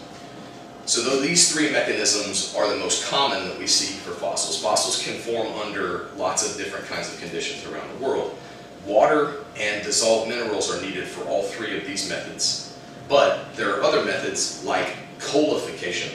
So 0.85 1.01
though 1.01 1.21
these 1.21 1.53
three 1.53 1.71
mechanisms 1.71 2.53
are 2.57 2.67
the 2.67 2.75
most 2.77 3.07
common 3.07 3.47
that 3.47 3.57
we 3.57 3.67
see 3.67 3.93
for 3.93 4.11
fossils, 4.11 4.61
fossils 4.61 5.01
can 5.01 5.17
form 5.17 5.47
under 5.61 6.09
lots 6.17 6.49
of 6.49 6.57
different 6.57 6.85
kinds 6.87 7.13
of 7.13 7.19
conditions 7.21 7.65
around 7.71 7.89
the 7.95 8.05
world. 8.05 8.37
Water 8.85 9.45
and 9.57 9.83
dissolved 9.83 10.27
minerals 10.27 10.69
are 10.69 10.81
needed 10.81 11.07
for 11.07 11.23
all 11.29 11.43
three 11.43 11.77
of 11.77 11.87
these 11.87 12.09
methods. 12.09 12.77
But 13.07 13.55
there 13.55 13.77
are 13.77 13.83
other 13.83 14.03
methods 14.03 14.63
like 14.65 14.95
coalification, 15.19 16.11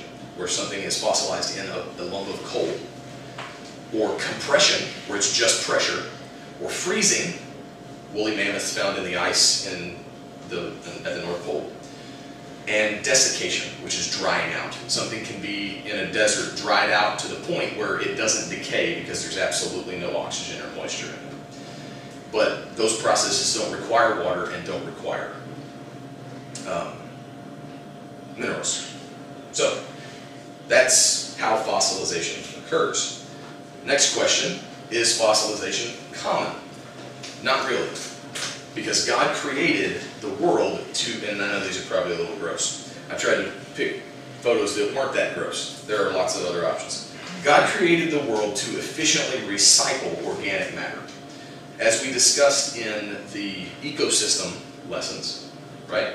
where 0.48 0.54
something 0.54 0.80
is 0.80 0.98
fossilized 0.98 1.58
in 1.58 1.66
a, 1.68 2.02
a 2.02 2.06
lump 2.08 2.26
of 2.30 2.42
coal, 2.44 2.72
or 3.94 4.18
compression, 4.18 4.88
where 5.06 5.18
it's 5.18 5.36
just 5.36 5.68
pressure, 5.68 6.08
or 6.62 6.70
freezing, 6.70 7.38
woolly 8.14 8.34
mammoths 8.34 8.76
found 8.76 8.96
in 8.96 9.04
the 9.04 9.14
ice 9.14 9.70
in 9.70 9.96
the, 10.48 10.72
at 11.04 11.16
the 11.16 11.22
North 11.22 11.44
Pole, 11.44 11.70
and 12.66 13.04
desiccation, 13.04 13.70
which 13.84 13.98
is 13.98 14.18
drying 14.18 14.54
out. 14.54 14.72
Something 14.88 15.22
can 15.22 15.38
be 15.42 15.82
in 15.84 15.98
a 15.98 16.12
desert 16.12 16.56
dried 16.56 16.90
out 16.92 17.18
to 17.18 17.28
the 17.28 17.40
point 17.46 17.76
where 17.76 18.00
it 18.00 18.16
doesn't 18.16 18.48
decay 18.48 19.00
because 19.00 19.22
there's 19.22 19.36
absolutely 19.36 19.98
no 19.98 20.16
oxygen 20.16 20.64
or 20.64 20.74
moisture 20.76 21.08
in 21.08 21.28
it. 21.28 21.34
But 22.32 22.74
those 22.74 22.98
processes 23.02 23.54
don't 23.54 23.78
require 23.78 24.24
water 24.24 24.50
and 24.52 24.66
don't 24.66 24.84
require 24.86 25.34
um, 26.66 26.94
minerals. 28.38 28.94
So 29.52 29.82
that's 30.68 31.36
how 31.38 31.56
fossilization 31.62 32.58
occurs. 32.64 33.28
Next 33.84 34.14
question, 34.14 34.60
is 34.90 35.18
fossilization 35.18 35.96
common? 36.22 36.52
Not 37.42 37.68
really. 37.68 37.88
Because 38.74 39.06
God 39.06 39.34
created 39.34 40.02
the 40.20 40.28
world 40.34 40.80
to, 40.94 41.30
and 41.30 41.42
I 41.42 41.48
know 41.48 41.60
these 41.60 41.84
are 41.84 41.88
probably 41.88 42.14
a 42.14 42.18
little 42.18 42.36
gross. 42.36 42.94
I 43.10 43.16
tried 43.16 43.36
to 43.36 43.52
pick 43.74 44.02
photos 44.40 44.76
that 44.76 44.94
weren't 44.94 45.14
that 45.14 45.34
gross. 45.34 45.84
There 45.86 46.06
are 46.06 46.12
lots 46.12 46.38
of 46.38 46.46
other 46.46 46.66
options. 46.66 47.14
God 47.42 47.68
created 47.70 48.10
the 48.10 48.30
world 48.30 48.56
to 48.56 48.78
efficiently 48.78 49.40
recycle 49.52 50.22
organic 50.24 50.74
matter. 50.74 51.00
As 51.80 52.02
we 52.02 52.12
discussed 52.12 52.76
in 52.76 53.16
the 53.32 53.64
ecosystem 53.82 54.52
lessons, 54.90 55.50
right? 55.88 56.14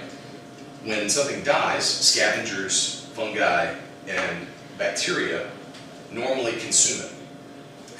When 0.84 1.10
something 1.10 1.44
dies, 1.44 1.86
scavengers, 1.86 3.08
fungi, 3.14 3.74
and 4.08 4.48
bacteria 4.78 5.50
normally 6.12 6.54
consume 6.54 7.06
it. 7.06 7.14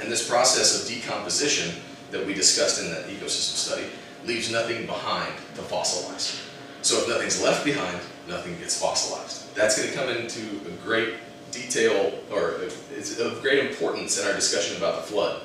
And 0.02 0.12
this 0.12 0.28
process 0.28 0.82
of 0.82 0.88
decomposition 0.88 1.76
that 2.12 2.26
we 2.26 2.34
discussed 2.34 2.82
in 2.82 2.92
that 2.92 3.08
ecosystem 3.08 3.56
study 3.56 3.86
leaves 4.26 4.52
nothing 4.52 4.86
behind 4.86 5.34
to 5.56 5.62
fossilize. 5.62 6.40
So 6.82 7.00
if 7.00 7.08
nothing's 7.08 7.42
left 7.42 7.64
behind, 7.66 8.00
nothing 8.28 8.58
gets 8.58 8.80
fossilized. 8.80 9.56
That's 9.56 9.78
going 9.78 9.90
to 9.90 9.96
come 9.96 10.10
into 10.10 10.42
a 10.68 10.72
great 10.84 11.16
detail, 11.52 12.20
or 12.32 12.56
it's 12.96 13.20
of 13.20 13.42
great 13.42 13.66
importance 13.66 14.20
in 14.20 14.28
our 14.28 14.34
discussion 14.34 14.78
about 14.78 14.96
the 14.96 15.12
flood 15.12 15.42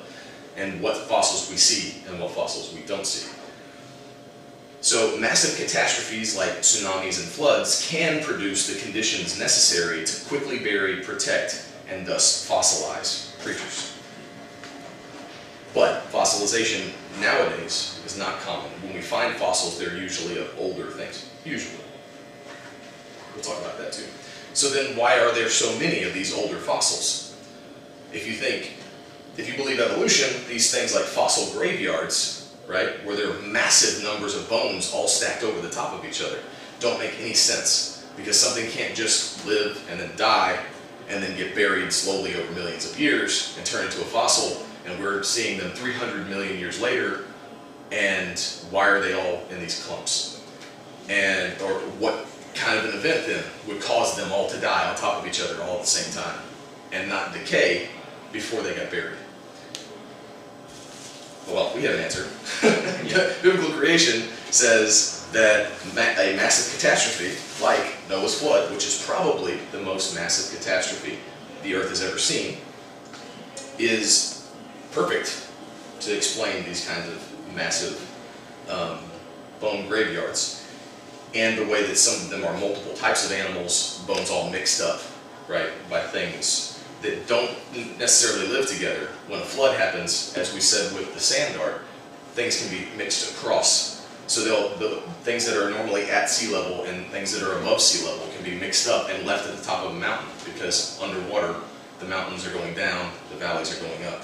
and 0.57 0.81
what 0.81 0.97
fossils 0.97 1.49
we 1.49 1.57
see 1.57 2.03
and 2.09 2.19
what 2.19 2.31
fossils 2.31 2.73
we 2.73 2.81
don't 2.81 3.05
see. 3.05 3.29
So 4.81 5.17
massive 5.17 5.59
catastrophes 5.59 6.37
like 6.37 6.49
tsunamis 6.59 7.19
and 7.19 7.27
floods 7.27 7.85
can 7.89 8.23
produce 8.23 8.67
the 8.67 8.79
conditions 8.81 9.37
necessary 9.37 10.05
to 10.05 10.25
quickly 10.27 10.59
bury, 10.59 11.01
protect, 11.01 11.65
and 11.89 12.05
thus 12.07 12.47
fossilize 12.49 13.37
creatures. 13.43 13.93
But 15.73 16.09
fossilization 16.11 16.93
nowadays 17.19 18.01
is 18.05 18.17
not 18.17 18.39
common. 18.39 18.71
When 18.81 18.93
we 18.93 19.01
find 19.01 19.35
fossils, 19.35 19.77
they're 19.77 19.97
usually 19.97 20.39
of 20.39 20.53
older 20.57 20.87
things. 20.87 21.29
Usually. 21.43 21.83
We'll 23.35 23.43
talk 23.43 23.59
about 23.59 23.77
that 23.79 23.91
too. 23.91 24.05
So 24.53 24.69
then 24.69 24.95
why 24.95 25.19
are 25.19 25.33
there 25.33 25.49
so 25.49 25.77
many 25.77 26.03
of 26.03 26.13
these 26.13 26.33
older 26.33 26.57
fossils? 26.57 27.35
If 28.11 28.25
you 28.25 28.33
think, 28.33 28.73
if 29.37 29.47
you 29.47 29.55
believe 29.55 29.79
evolution, 29.79 30.29
these 30.47 30.73
things 30.73 30.95
like 30.95 31.03
fossil 31.03 31.57
graveyards, 31.57 32.38
right, 32.69 33.03
where 33.05 33.15
there 33.15 33.29
are 33.29 33.41
massive 33.41 34.03
numbers 34.03 34.35
of 34.35 34.47
bones 34.47 34.93
all 34.93 35.07
stacked 35.07 35.43
over 35.43 35.59
the 35.61 35.69
top 35.69 35.93
of 35.93 36.05
each 36.05 36.21
other, 36.21 36.39
don't 36.79 36.99
make 36.99 37.19
any 37.19 37.33
sense 37.33 38.05
because 38.15 38.39
something 38.39 38.69
can't 38.71 38.95
just 38.95 39.45
live 39.45 39.85
and 39.89 39.99
then 39.99 40.11
die 40.15 40.59
and 41.09 41.23
then 41.23 41.35
get 41.35 41.55
buried 41.55 41.91
slowly 41.91 42.35
over 42.35 42.51
millions 42.53 42.89
of 42.89 42.99
years 42.99 43.55
and 43.57 43.65
turn 43.65 43.85
into 43.85 44.01
a 44.01 44.05
fossil 44.05 44.63
and 44.89 44.99
we're 44.99 45.23
seeing 45.23 45.59
them 45.59 45.71
300 45.71 46.29
million 46.29 46.57
years 46.57 46.81
later, 46.81 47.25
and 47.91 48.39
why 48.71 48.87
are 48.87 48.99
they 48.99 49.13
all 49.13 49.43
in 49.49 49.59
these 49.59 49.83
clumps? 49.85 50.41
And, 51.09 51.59
or 51.61 51.79
what 51.99 52.25
kind 52.55 52.77
of 52.79 52.85
an 52.85 52.95
event 52.95 53.27
then 53.27 53.43
would 53.67 53.81
cause 53.81 54.15
them 54.15 54.31
all 54.31 54.49
to 54.49 54.59
die 54.59 54.89
on 54.89 54.95
top 54.95 55.21
of 55.21 55.27
each 55.27 55.41
other 55.41 55.61
all 55.63 55.75
at 55.75 55.81
the 55.81 55.87
same 55.87 56.23
time 56.23 56.39
and 56.91 57.09
not 57.09 57.33
decay 57.33 57.89
before 58.31 58.61
they 58.61 58.75
got 58.75 58.91
buried? 58.91 59.17
Well, 61.51 61.71
we 61.75 61.81
have 61.83 61.95
an 61.95 62.01
answer. 62.01 62.27
Biblical 63.41 63.71
creation 63.71 64.27
says 64.51 65.27
that 65.31 65.71
a 65.95 66.35
massive 66.35 66.75
catastrophe, 66.75 67.35
like 67.63 67.97
Noah's 68.07 68.39
flood, 68.39 68.71
which 68.71 68.85
is 68.85 69.03
probably 69.05 69.57
the 69.71 69.79
most 69.79 70.13
massive 70.13 70.55
catastrophe 70.55 71.17
the 71.63 71.75
earth 71.75 71.89
has 71.89 72.03
ever 72.03 72.19
seen, 72.19 72.57
is 73.79 74.47
perfect 74.91 75.47
to 76.01 76.15
explain 76.15 76.65
these 76.65 76.87
kinds 76.87 77.07
of 77.09 77.55
massive 77.55 77.99
um, 78.69 78.99
bone 79.59 79.87
graveyards. 79.87 80.67
And 81.33 81.57
the 81.57 81.65
way 81.65 81.85
that 81.85 81.95
some 81.95 82.25
of 82.25 82.29
them 82.29 82.43
are 82.45 82.57
multiple 82.59 82.93
types 82.93 83.25
of 83.25 83.31
animals, 83.31 84.03
bones 84.07 84.29
all 84.29 84.49
mixed 84.51 84.81
up, 84.81 85.01
right, 85.47 85.69
by 85.89 86.01
things 86.01 86.68
that 87.01 87.27
don't 87.27 87.51
necessarily 87.97 88.51
live 88.51 88.67
together. 88.67 89.07
When 89.27 89.39
a 89.39 89.45
flood 89.45 89.77
happens, 89.77 90.33
as 90.37 90.53
we 90.53 90.59
said 90.59 90.93
with 90.93 91.13
the 91.13 91.19
sand 91.19 91.55
dart, 91.55 91.81
things 92.33 92.61
can 92.61 92.69
be 92.69 92.87
mixed 92.97 93.31
across. 93.31 94.07
So 94.27 94.43
they'll, 94.43 94.77
the 94.77 95.01
things 95.23 95.45
that 95.45 95.57
are 95.57 95.69
normally 95.69 96.03
at 96.09 96.29
sea 96.29 96.53
level 96.53 96.83
and 96.83 97.07
things 97.07 97.31
that 97.31 97.41
are 97.41 97.59
above 97.59 97.81
sea 97.81 98.05
level 98.05 98.27
can 98.35 98.43
be 98.43 98.59
mixed 98.59 98.87
up 98.87 99.09
and 99.09 99.25
left 99.25 99.47
at 99.49 99.57
the 99.57 99.63
top 99.63 99.85
of 99.85 99.95
a 99.95 99.99
mountain 99.99 100.29
because 100.45 101.01
underwater 101.01 101.55
the 101.99 102.05
mountains 102.05 102.45
are 102.45 102.53
going 102.53 102.73
down, 102.75 103.11
the 103.31 103.37
valleys 103.37 103.75
are 103.75 103.83
going 103.83 104.05
up 104.05 104.21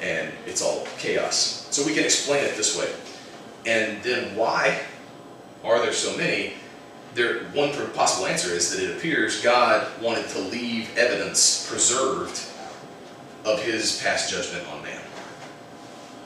and 0.00 0.32
it's 0.46 0.62
all 0.62 0.86
chaos. 0.98 1.68
So 1.70 1.84
we 1.86 1.94
can 1.94 2.04
explain 2.04 2.44
it 2.44 2.56
this 2.56 2.78
way. 2.78 2.92
And 3.66 4.02
then 4.02 4.36
why 4.36 4.80
are 5.64 5.80
there 5.80 5.92
so 5.92 6.16
many? 6.16 6.54
There, 7.14 7.44
one 7.52 7.70
possible 7.92 8.26
answer 8.26 8.50
is 8.50 8.74
that 8.74 8.82
it 8.82 8.96
appears 8.96 9.42
God 9.42 9.86
wanted 10.02 10.28
to 10.30 10.40
leave 10.40 10.96
evidence 10.98 11.68
preserved 11.68 12.42
of 13.44 13.62
his 13.62 14.00
past 14.02 14.30
judgment 14.30 14.66
on 14.68 14.82
man. 14.82 15.00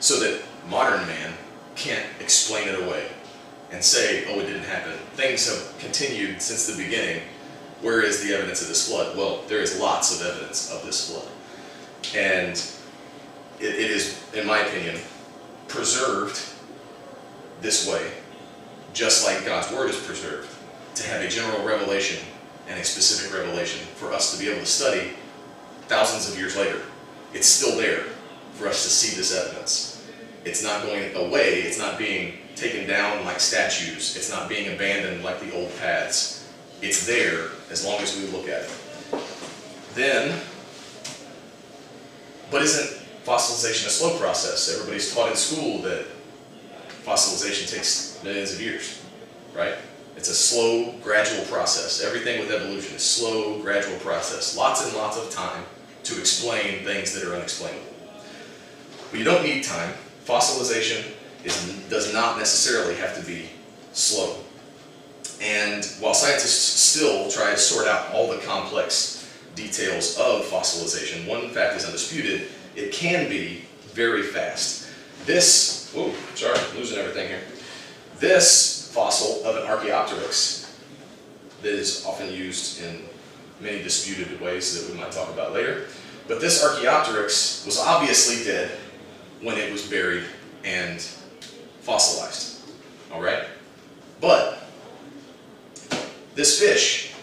So 0.01 0.19
that 0.21 0.43
modern 0.69 1.07
man 1.07 1.35
can't 1.75 2.07
explain 2.21 2.69
it 2.69 2.81
away 2.81 3.09
and 3.71 3.83
say, 3.83 4.25
oh, 4.29 4.41
it 4.41 4.47
didn't 4.47 4.65
happen. 4.65 4.93
Things 5.15 5.49
have 5.49 5.79
continued 5.79 6.41
since 6.41 6.67
the 6.67 6.83
beginning. 6.83 7.23
Where 7.83 8.01
is 8.01 8.23
the 8.23 8.35
evidence 8.35 8.63
of 8.63 8.69
this 8.69 8.89
flood? 8.89 9.17
Well, 9.17 9.43
there 9.47 9.61
is 9.61 9.79
lots 9.79 10.19
of 10.19 10.27
evidence 10.27 10.73
of 10.73 10.85
this 10.85 11.11
flood. 11.11 11.29
And 12.17 12.57
it, 13.61 13.75
it 13.75 13.91
is, 13.91 14.23
in 14.33 14.47
my 14.47 14.61
opinion, 14.61 14.97
preserved 15.69 16.41
this 17.61 17.87
way, 17.87 18.11
just 18.95 19.27
like 19.27 19.45
God's 19.45 19.71
Word 19.73 19.91
is 19.91 19.97
preserved, 19.97 20.49
to 20.99 21.09
have 21.09 21.23
a 21.23 21.29
general 21.29 21.65
revelation 21.65 22.25
and 22.69 22.79
a 22.79 22.85
specific 22.85 23.37
revelation 23.37 23.87
for 23.95 24.13
us 24.13 24.37
to 24.37 24.43
be 24.43 24.51
able 24.51 24.61
to 24.61 24.67
study 24.67 25.13
thousands 25.87 26.31
of 26.31 26.39
years 26.39 26.57
later. 26.57 26.83
It's 27.33 27.47
still 27.47 27.77
there 27.77 28.01
for 28.55 28.69
us 28.69 28.83
to 28.85 28.91
see 28.91 29.17
this 29.17 29.35
evidence. 29.35 30.07
It's 30.45 30.63
not 30.63 30.83
going 30.83 31.15
away, 31.15 31.61
it's 31.63 31.79
not 31.79 31.99
being 31.99 32.35
taken 32.57 32.89
down 32.89 33.25
like 33.25 33.41
statues, 33.41 34.17
it's 34.17 34.31
not 34.31 34.49
being 34.49 34.75
abandoned 34.75 35.23
like 35.23 35.41
the 35.41 35.55
old 35.55 35.71
paths. 35.79 36.49
It's 36.83 37.07
there 37.07 37.49
as 37.71 37.85
long 37.85 38.01
as 38.01 38.17
we 38.17 38.27
look 38.27 38.49
at 38.49 38.63
it. 38.63 38.71
Then, 39.95 40.41
but 42.51 42.63
isn't 42.63 43.03
fossilization 43.25 43.87
a 43.87 43.91
slow 43.91 44.19
process. 44.19 44.73
Everybody's 44.73 45.15
taught 45.15 45.31
in 45.31 45.37
school 45.37 45.83
that 45.83 46.07
fossilization 47.05 47.71
takes 47.71 48.21
millions 48.25 48.53
of 48.53 48.61
years, 48.61 49.03
right? 49.55 49.75
It's 50.19 50.29
a 50.29 50.35
slow, 50.35 50.95
gradual 51.01 51.45
process. 51.45 52.03
Everything 52.03 52.41
with 52.41 52.51
evolution 52.51 52.97
is 52.97 53.05
slow, 53.05 53.63
gradual 53.63 53.97
process. 54.01 54.57
Lots 54.57 54.85
and 54.85 54.93
lots 54.97 55.17
of 55.17 55.31
time 55.31 55.63
to 56.03 56.19
explain 56.19 56.85
things 56.85 57.15
that 57.15 57.23
are 57.23 57.37
unexplainable. 57.37 57.87
But 59.13 59.21
you 59.21 59.25
don't 59.25 59.45
need 59.45 59.63
time. 59.63 59.95
Fossilization 60.27 61.13
is, 61.45 61.55
does 61.89 62.13
not 62.13 62.37
necessarily 62.37 62.97
have 62.97 63.17
to 63.17 63.25
be 63.25 63.49
slow. 63.93 64.39
And 65.41 65.85
while 66.01 66.15
scientists 66.15 66.81
still 66.81 67.31
try 67.31 67.53
to 67.53 67.57
sort 67.57 67.87
out 67.87 68.13
all 68.13 68.29
the 68.29 68.39
complex 68.39 69.33
details 69.55 70.19
of 70.19 70.43
fossilization, 70.47 71.29
one 71.29 71.51
fact 71.51 71.77
is 71.77 71.85
undisputed, 71.85 72.49
it 72.75 72.91
can 72.91 73.29
be 73.29 73.67
very 73.93 74.25
fast. 74.25 74.89
This, 75.27 75.93
whoa, 75.95 76.13
sorry, 76.35 76.59
losing 76.77 76.99
everything 76.99 77.29
here. 77.29 77.43
This 78.19 78.78
fossil 78.89 79.45
of 79.45 79.57
an 79.57 79.63
Archaeopteryx 79.69 80.79
that 81.63 81.73
is 81.73 82.05
often 82.07 82.33
used 82.33 82.83
in 82.83 83.03
many 83.61 83.83
disputed 83.83 84.41
ways 84.41 84.75
that 84.75 84.93
we 84.93 84.99
might 84.99 85.13
talk 85.13 85.29
about 85.31 85.53
later. 85.53 85.87
But 86.27 86.41
this 86.41 86.65
Archaeopteryx 86.65 87.65
was 87.67 87.79
obviously 87.79 88.45
dead 88.45 88.71
when 89.43 89.59
it 89.59 89.73
was 89.73 89.87
buried 89.87 90.25
and 90.65 91.01
fossilized. 91.81 92.61
All 93.13 93.23
right? 93.23 93.45
But 94.21 94.59
this 96.35 96.61
fish, 96.61 97.15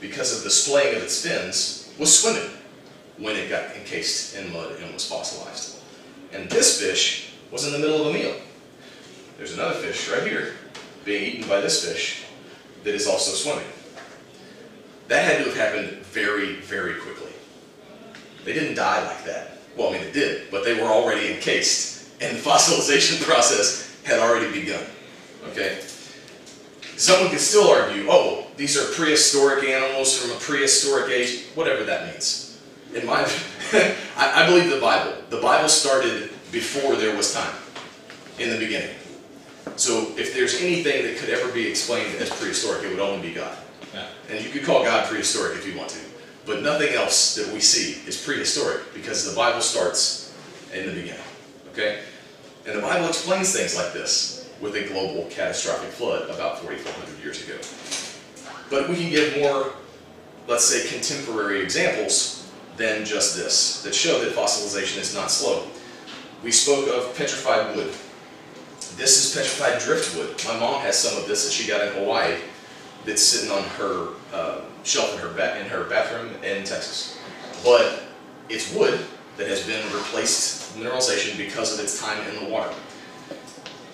because 0.00 0.36
of 0.36 0.44
the 0.44 0.50
splaying 0.50 0.96
of 0.96 1.02
its 1.02 1.24
fins, 1.24 1.92
was 1.98 2.16
swimming 2.16 2.50
when 3.18 3.36
it 3.36 3.50
got 3.50 3.76
encased 3.76 4.36
in 4.36 4.52
mud 4.52 4.76
and 4.80 4.92
was 4.92 5.06
fossilized. 5.08 5.80
And 6.32 6.48
this 6.50 6.80
fish 6.80 7.32
was 7.50 7.66
in 7.66 7.72
the 7.72 7.78
middle 7.78 8.00
of 8.00 8.08
a 8.08 8.12
meal. 8.12 8.34
There's 9.36 9.54
another 9.54 9.74
fish 9.74 10.08
right 10.10 10.26
here 10.26 10.54
being 11.08 11.24
eaten 11.24 11.48
by 11.48 11.60
this 11.60 11.84
fish 11.84 12.24
that 12.84 12.94
is 12.94 13.06
also 13.06 13.32
swimming. 13.32 13.68
That 15.08 15.24
had 15.24 15.38
to 15.38 15.50
have 15.50 15.56
happened 15.56 16.04
very, 16.04 16.56
very 16.56 16.94
quickly. 17.00 17.32
They 18.44 18.52
didn't 18.52 18.76
die 18.76 19.04
like 19.04 19.24
that. 19.24 19.58
Well, 19.76 19.88
I 19.88 19.92
mean, 19.94 20.04
they 20.04 20.12
did, 20.12 20.50
but 20.50 20.64
they 20.64 20.74
were 20.74 20.86
already 20.86 21.34
encased, 21.34 22.10
and 22.20 22.36
the 22.36 22.40
fossilization 22.48 23.22
process 23.22 23.96
had 24.04 24.20
already 24.20 24.52
begun. 24.52 24.84
Okay? 25.50 25.80
Someone 26.96 27.30
could 27.30 27.40
still 27.40 27.68
argue, 27.68 28.06
oh, 28.08 28.46
these 28.56 28.76
are 28.76 28.92
prehistoric 28.92 29.64
animals 29.64 30.16
from 30.16 30.36
a 30.36 30.40
prehistoric 30.40 31.10
age, 31.10 31.46
whatever 31.54 31.84
that 31.84 32.12
means 32.12 32.48
in 32.94 33.06
my, 33.06 33.20
I 34.16 34.46
believe 34.46 34.70
the 34.70 34.80
Bible 34.80 35.12
the 35.30 35.40
Bible 35.40 35.68
started 35.68 36.30
before 36.50 36.96
there 36.96 37.16
was 37.16 37.34
time, 37.34 37.54
in 38.38 38.50
the 38.50 38.58
beginning. 38.58 38.94
So 39.76 40.12
if 40.16 40.34
there's 40.34 40.60
anything 40.60 41.04
that 41.04 41.16
could 41.18 41.30
ever 41.30 41.52
be 41.52 41.68
explained 41.68 42.14
as 42.16 42.30
prehistoric, 42.30 42.84
it 42.84 42.90
would 42.90 43.00
only 43.00 43.28
be 43.28 43.34
God. 43.34 43.56
Yeah. 43.94 44.06
And 44.30 44.44
you 44.44 44.50
could 44.50 44.64
call 44.64 44.82
God 44.84 45.06
prehistoric 45.08 45.58
if 45.58 45.66
you 45.66 45.78
want 45.78 45.90
to. 45.90 46.00
But 46.46 46.62
nothing 46.62 46.94
else 46.94 47.34
that 47.34 47.52
we 47.52 47.60
see 47.60 48.08
is 48.08 48.22
prehistoric 48.24 48.94
because 48.94 49.28
the 49.28 49.36
Bible 49.36 49.60
starts 49.60 50.34
in 50.72 50.86
the 50.86 50.92
beginning. 50.92 51.20
Okay? 51.72 52.00
And 52.66 52.76
the 52.76 52.82
Bible 52.82 53.08
explains 53.08 53.54
things 53.54 53.76
like 53.76 53.92
this 53.92 54.50
with 54.60 54.74
a 54.74 54.88
global 54.88 55.28
catastrophic 55.30 55.90
flood 55.90 56.28
about 56.30 56.58
4,400 56.58 57.22
years 57.22 57.42
ago. 57.44 57.58
But 58.70 58.88
we 58.88 58.96
can 58.96 59.10
give 59.10 59.38
more, 59.38 59.72
let's 60.46 60.64
say, 60.64 60.88
contemporary 60.88 61.62
examples 61.62 62.50
than 62.76 63.04
just 63.04 63.36
this 63.36 63.82
that 63.82 63.94
show 63.94 64.20
that 64.20 64.34
fossilization 64.34 64.98
is 64.98 65.14
not 65.14 65.30
slow. 65.30 65.66
We 66.42 66.52
spoke 66.52 66.88
of 66.88 67.16
petrified 67.16 67.76
wood. 67.76 67.92
This 68.98 69.24
is 69.24 69.32
petrified 69.32 69.80
driftwood. 69.80 70.44
My 70.44 70.58
mom 70.58 70.80
has 70.80 70.98
some 70.98 71.16
of 71.22 71.28
this 71.28 71.44
that 71.44 71.52
she 71.52 71.68
got 71.68 71.86
in 71.86 71.92
Hawaii 71.94 72.34
that's 73.04 73.22
sitting 73.22 73.48
on 73.48 73.62
her 73.62 74.08
uh, 74.34 74.62
shelf 74.82 75.14
in 75.14 75.20
her, 75.20 75.32
ba- 75.32 75.60
in 75.60 75.66
her 75.66 75.84
bathroom 75.84 76.34
in 76.42 76.64
Texas. 76.64 77.16
But 77.62 78.02
it's 78.48 78.74
wood 78.74 78.98
that 79.36 79.46
has 79.46 79.64
been 79.64 79.84
replaced 79.94 80.76
mineralization 80.76 81.36
because 81.36 81.72
of 81.72 81.78
its 81.78 82.00
time 82.00 82.26
in 82.26 82.44
the 82.44 82.50
water. 82.50 82.74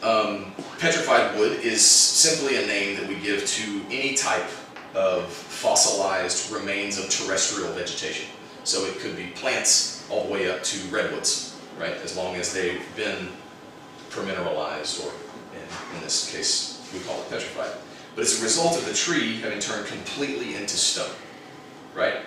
Um, 0.03 0.55
petrified 0.79 1.39
wood 1.39 1.61
is 1.61 1.85
simply 1.85 2.63
a 2.63 2.67
name 2.67 2.97
that 2.97 3.07
we 3.07 3.17
give 3.17 3.47
to 3.47 3.83
any 3.91 4.15
type 4.15 4.49
of 4.95 5.31
fossilized 5.31 6.51
remains 6.51 6.99
of 6.99 7.11
terrestrial 7.11 7.71
vegetation. 7.75 8.27
So 8.65 8.87
it 8.87 8.99
could 9.01 9.17
be 9.17 9.27
plants 9.35 10.09
all 10.11 10.25
the 10.25 10.33
way 10.33 10.51
up 10.51 10.63
to 10.63 10.79
redwoods, 10.89 11.61
right? 11.79 11.93
As 11.93 12.17
long 12.17 12.37
as 12.37 12.55
they've 12.55 12.83
been 12.97 13.29
permineralized, 14.15 15.05
or 15.05 15.13
in, 15.55 15.97
in 15.97 16.03
this 16.03 16.31
case, 16.33 16.89
we 16.93 17.01
call 17.01 17.21
it 17.21 17.31
petrified. 17.31 17.71
But 18.15 18.23
it's 18.23 18.41
a 18.41 18.43
result 18.43 18.77
of 18.77 18.87
the 18.87 18.95
tree 18.95 19.41
having 19.41 19.59
turned 19.59 19.87
completely 19.87 20.55
into 20.55 20.77
stone, 20.77 21.15
right? 21.95 22.19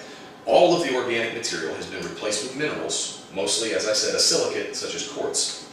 All 0.46 0.76
of 0.76 0.88
the 0.88 0.96
organic 0.96 1.34
material 1.34 1.74
has 1.76 1.86
been 1.86 2.04
replaced 2.04 2.44
with 2.44 2.56
minerals, 2.56 3.26
mostly, 3.34 3.74
as 3.74 3.88
I 3.88 3.94
said, 3.94 4.16
a 4.16 4.20
silicate 4.20 4.76
such 4.76 4.96
as 4.96 5.08
quartz, 5.08 5.66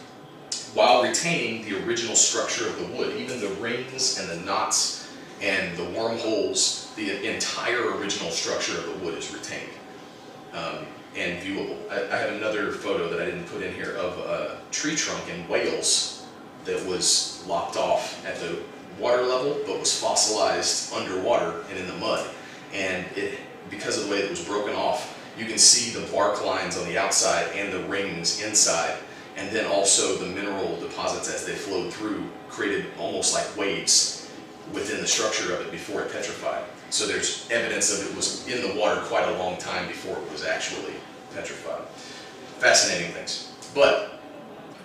while 0.75 1.03
retaining 1.03 1.65
the 1.65 1.85
original 1.85 2.17
structure 2.17 2.69
of 2.69 2.79
the 2.79 2.87
wood. 2.97 3.17
Even 3.17 3.41
the 3.41 3.55
rings 3.61 4.19
and 4.19 4.29
the 4.29 4.45
knots 4.45 5.13
and 5.41 5.77
the 5.77 5.85
wormholes, 5.85 6.93
the 6.97 7.29
entire 7.33 7.97
original 7.97 8.31
structure 8.31 8.77
of 8.79 8.87
the 8.87 9.05
wood 9.05 9.17
is 9.17 9.33
retained 9.33 9.71
um, 10.55 10.87
and 11.17 11.41
viewable. 11.43 11.77
I, 11.91 12.15
I 12.15 12.19
have 12.19 12.33
another 12.33 12.73
photo 12.73 13.09
that 13.09 13.21
I 13.21 13.25
didn't 13.25 13.47
put 13.47 13.63
in 13.63 13.73
here 13.75 13.93
of 13.97 14.19
a 14.19 14.59
tree 14.71 14.97
trunk 14.97 15.23
in 15.29 15.47
Wales 15.49 16.27
that 16.65 16.85
was 16.87 17.45
lopped 17.47 17.77
off 17.77 18.25
at 18.27 18.37
the 18.37 18.59
water 18.99 19.23
level, 19.23 19.61
but 19.67 19.79
was 19.79 19.99
fossilized 19.99 20.93
underwater 20.93 21.65
and 21.71 21.79
in 21.79 21.87
the 21.87 21.95
mud. 21.95 22.29
And 22.73 23.07
it, 23.17 23.39
because 23.71 23.99
of 23.99 24.05
the 24.05 24.11
way 24.11 24.19
it 24.19 24.31
was 24.31 24.45
broken 24.45 24.75
off, 24.75 25.11
you 25.39 25.47
can 25.47 25.59
see 25.59 25.99
the 25.99 26.07
bark 26.13 26.45
lines 26.45 26.77
on 26.77 26.87
the 26.87 26.99
outside 26.99 27.49
and 27.55 27.73
the 27.73 27.81
rings 27.89 28.43
inside. 28.43 28.97
And 29.37 29.51
then 29.51 29.67
also 29.67 30.17
the 30.17 30.27
mineral 30.27 30.79
deposits 30.79 31.33
as 31.33 31.45
they 31.45 31.55
flowed 31.55 31.93
through 31.93 32.25
created 32.49 32.87
almost 32.99 33.35
like 33.35 33.57
waves 33.57 34.31
within 34.73 35.01
the 35.01 35.07
structure 35.07 35.53
of 35.55 35.61
it 35.61 35.71
before 35.71 36.03
it 36.03 36.13
petrified. 36.13 36.65
So 36.91 37.07
there's 37.07 37.49
evidence 37.51 37.93
of 37.93 38.09
it 38.09 38.17
was 38.17 38.47
in 38.47 38.63
the 38.63 38.81
water 38.81 39.01
quite 39.03 39.29
a 39.29 39.37
long 39.39 39.59
time 39.59 39.89
before 39.89 40.17
it 40.17 40.31
was 40.31 40.45
actually 40.45 40.95
petrified. 41.35 41.83
Fascinating 42.59 43.13
things. 43.13 43.53
But 43.75 44.21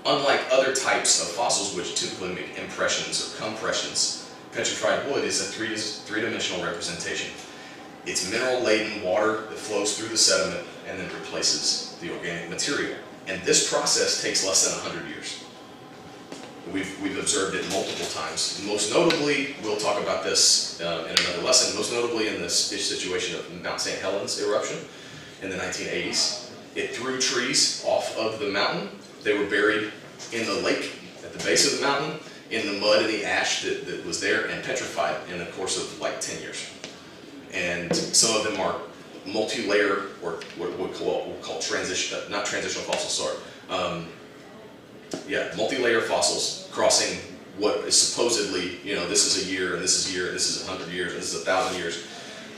unlike 0.06 0.42
other 0.52 0.74
types 0.74 1.22
of 1.22 1.28
fossils 1.30 1.76
which 1.76 1.96
typically 1.96 2.34
make 2.34 2.58
impressions 2.58 3.34
or 3.34 3.44
compressions, 3.44 4.32
petrified 4.52 5.10
wood 5.10 5.24
is 5.24 5.42
a 5.42 5.46
three, 5.46 5.76
three-dimensional 5.76 6.64
representation. 6.64 7.32
It's 8.06 8.30
mineral-laden 8.32 9.04
water 9.04 9.44
that 9.50 9.58
flows 9.58 9.98
through 9.98 10.10
the 10.10 10.18
sediment 10.18 10.66
and 10.88 11.00
then 11.00 11.08
replaces 11.14 11.96
the 12.02 12.12
organic 12.12 12.50
material. 12.50 12.98
And 13.28 13.42
this 13.44 13.72
process 13.72 14.24
takes 14.24 14.46
less 14.46 14.68
than 14.68 14.84
100 14.84 15.10
years. 15.10 15.44
We've, 16.74 17.02
we've 17.02 17.18
observed 17.18 17.56
it 17.56 17.68
multiple 17.70 18.06
times. 18.08 18.62
Most 18.66 18.92
notably, 18.94 19.56
we'll 19.64 19.78
talk 19.78 20.02
about 20.02 20.24
this 20.24 20.80
uh, 20.82 21.08
in 21.10 21.26
another 21.26 21.44
lesson, 21.44 21.76
most 21.76 21.92
notably 21.92 22.28
in 22.28 22.42
this 22.42 22.56
situation 22.56 23.40
of 23.40 23.64
Mount 23.64 23.82
St. 23.82 24.00
Helens 24.02 24.40
eruption 24.42 24.78
in 25.42 25.50
the 25.50 25.58
1980s. 25.58 26.52
It 26.76 26.96
threw 26.96 27.20
trees 27.20 27.84
off 27.86 28.16
of 28.18 28.40
the 28.40 28.50
mountain. 28.50 28.90
They 29.24 29.38
were 29.38 29.46
buried 29.46 29.92
in 30.32 30.46
the 30.46 30.62
lake 30.62 30.94
at 31.24 31.34
the 31.34 31.44
base 31.44 31.72
of 31.72 31.80
the 31.80 31.86
mountain, 31.86 32.20
in 32.52 32.66
the 32.66 32.80
mud 32.80 33.02
and 33.02 33.10
the 33.10 33.26
ash 33.26 33.64
that, 33.64 33.86
that 33.86 34.06
was 34.06 34.20
there, 34.20 34.46
and 34.46 34.64
petrified 34.64 35.16
in 35.32 35.40
the 35.40 35.46
course 35.48 35.78
of 35.78 36.00
like 36.00 36.22
10 36.22 36.42
years. 36.42 36.70
And 37.54 37.96
some 37.96 38.36
of 38.36 38.44
them 38.44 38.60
are 38.60 38.76
multi-layer, 39.26 40.04
or 40.22 40.40
what 40.58 40.78
we 40.78 40.88
call, 40.96 41.26
we'll 41.28 41.42
call 41.42 41.60
transition, 41.60 42.20
not 42.30 42.46
transitional 42.46 42.86
fossils, 42.86 43.14
sorry. 43.14 43.38
Um, 43.70 44.08
yeah, 45.28 45.52
multi-layer 45.58 46.02
fossils 46.02 46.70
crossing 46.72 47.20
what 47.58 47.80
is 47.80 48.00
supposedly, 48.00 48.80
you 48.84 48.96
know, 48.96 49.08
this 49.08 49.26
is 49.26 49.46
a 49.46 49.52
year, 49.52 49.74
and 49.74 49.84
this 49.84 50.06
is 50.06 50.14
a 50.14 50.18
year, 50.18 50.28
and 50.28 50.36
this 50.36 50.50
is 50.50 50.68
a 50.68 50.72
hundred 50.72 50.90
years, 50.94 51.12
and 51.12 51.22
this 51.22 51.34
is 51.34 51.42
a 51.42 51.46
thousand 51.46 51.78
years. 51.78 52.08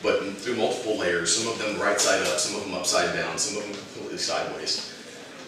But 0.04 0.22
through 0.38 0.56
multiple 0.56 0.98
layers, 0.98 1.36
some 1.36 1.52
of 1.52 1.60
them 1.60 1.80
right 1.80 2.00
side 2.00 2.26
up, 2.28 2.40
some 2.40 2.60
of 2.60 2.66
them 2.66 2.74
upside 2.74 3.16
down, 3.16 3.38
some 3.38 3.62
of 3.62 3.64
them 3.64 3.74
completely 3.74 4.18
sideways. 4.18 4.88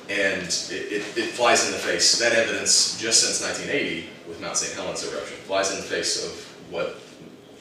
And 0.09 0.43
it, 0.43 0.91
it, 0.91 1.17
it 1.17 1.29
flies 1.29 1.65
in 1.65 1.71
the 1.71 1.77
face, 1.77 2.19
that 2.19 2.33
evidence 2.33 2.99
just 2.99 3.23
since 3.23 3.41
1980 3.41 4.09
with 4.27 4.41
Mount 4.41 4.57
St. 4.57 4.75
Helens 4.75 5.03
eruption, 5.03 5.37
flies 5.37 5.71
in 5.71 5.77
the 5.77 5.83
face 5.83 6.23
of 6.23 6.31
what 6.69 6.99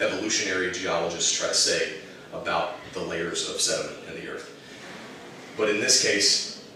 evolutionary 0.01 0.71
geologists 0.73 1.39
try 1.39 1.49
to 1.49 1.55
say 1.55 1.95
about 2.33 2.75
the 2.93 3.01
layers 3.01 3.49
of 3.49 3.61
sediment 3.61 3.99
in 4.09 4.21
the 4.21 4.31
earth. 4.31 4.49
But 5.57 5.71
in 5.71 5.81
this 5.81 6.03
case, 6.03 6.69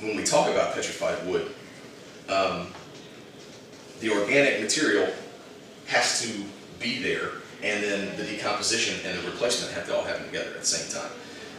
when 0.00 0.16
we 0.16 0.24
talk 0.24 0.48
about 0.48 0.74
petrified 0.74 1.26
wood, 1.26 1.50
um, 2.28 2.68
the 4.00 4.10
organic 4.10 4.60
material 4.60 5.12
has 5.86 6.22
to 6.22 6.44
be 6.78 7.02
there, 7.02 7.30
and 7.62 7.82
then 7.82 8.16
the 8.16 8.24
decomposition 8.24 8.98
and 9.04 9.18
the 9.18 9.30
replacement 9.30 9.72
have 9.74 9.86
to 9.86 9.96
all 9.96 10.04
happen 10.04 10.24
together 10.26 10.50
at 10.50 10.60
the 10.60 10.66
same 10.66 11.02
time. 11.02 11.10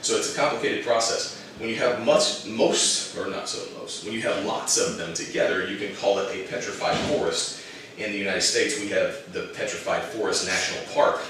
So 0.02 0.16
it's 0.18 0.34
a 0.34 0.40
complicated 0.40 0.86
process. 0.86 1.38
When 1.60 1.70
you 1.70 1.76
have 1.76 2.04
much, 2.04 2.48
most, 2.48 3.16
or 3.16 3.30
not 3.30 3.48
so 3.48 3.64
most, 3.80 4.04
when 4.04 4.14
you 4.14 4.22
have 4.22 4.46
lots 4.46 4.80
of 4.80 4.98
them 4.98 5.14
together, 5.14 5.68
you 5.68 5.78
can 5.78 5.96
call 5.96 6.18
it 6.20 6.34
a 6.34 6.48
petrified 6.48 6.98
forest. 7.10 7.62
In 7.98 8.12
the 8.12 8.18
United 8.18 8.42
States, 8.42 8.80
we 8.80 8.88
have 8.88 9.32
the 9.32 9.52
Petrified 9.54 10.02
Forest 10.02 10.48
National 10.48 10.82
Park, 10.96 11.22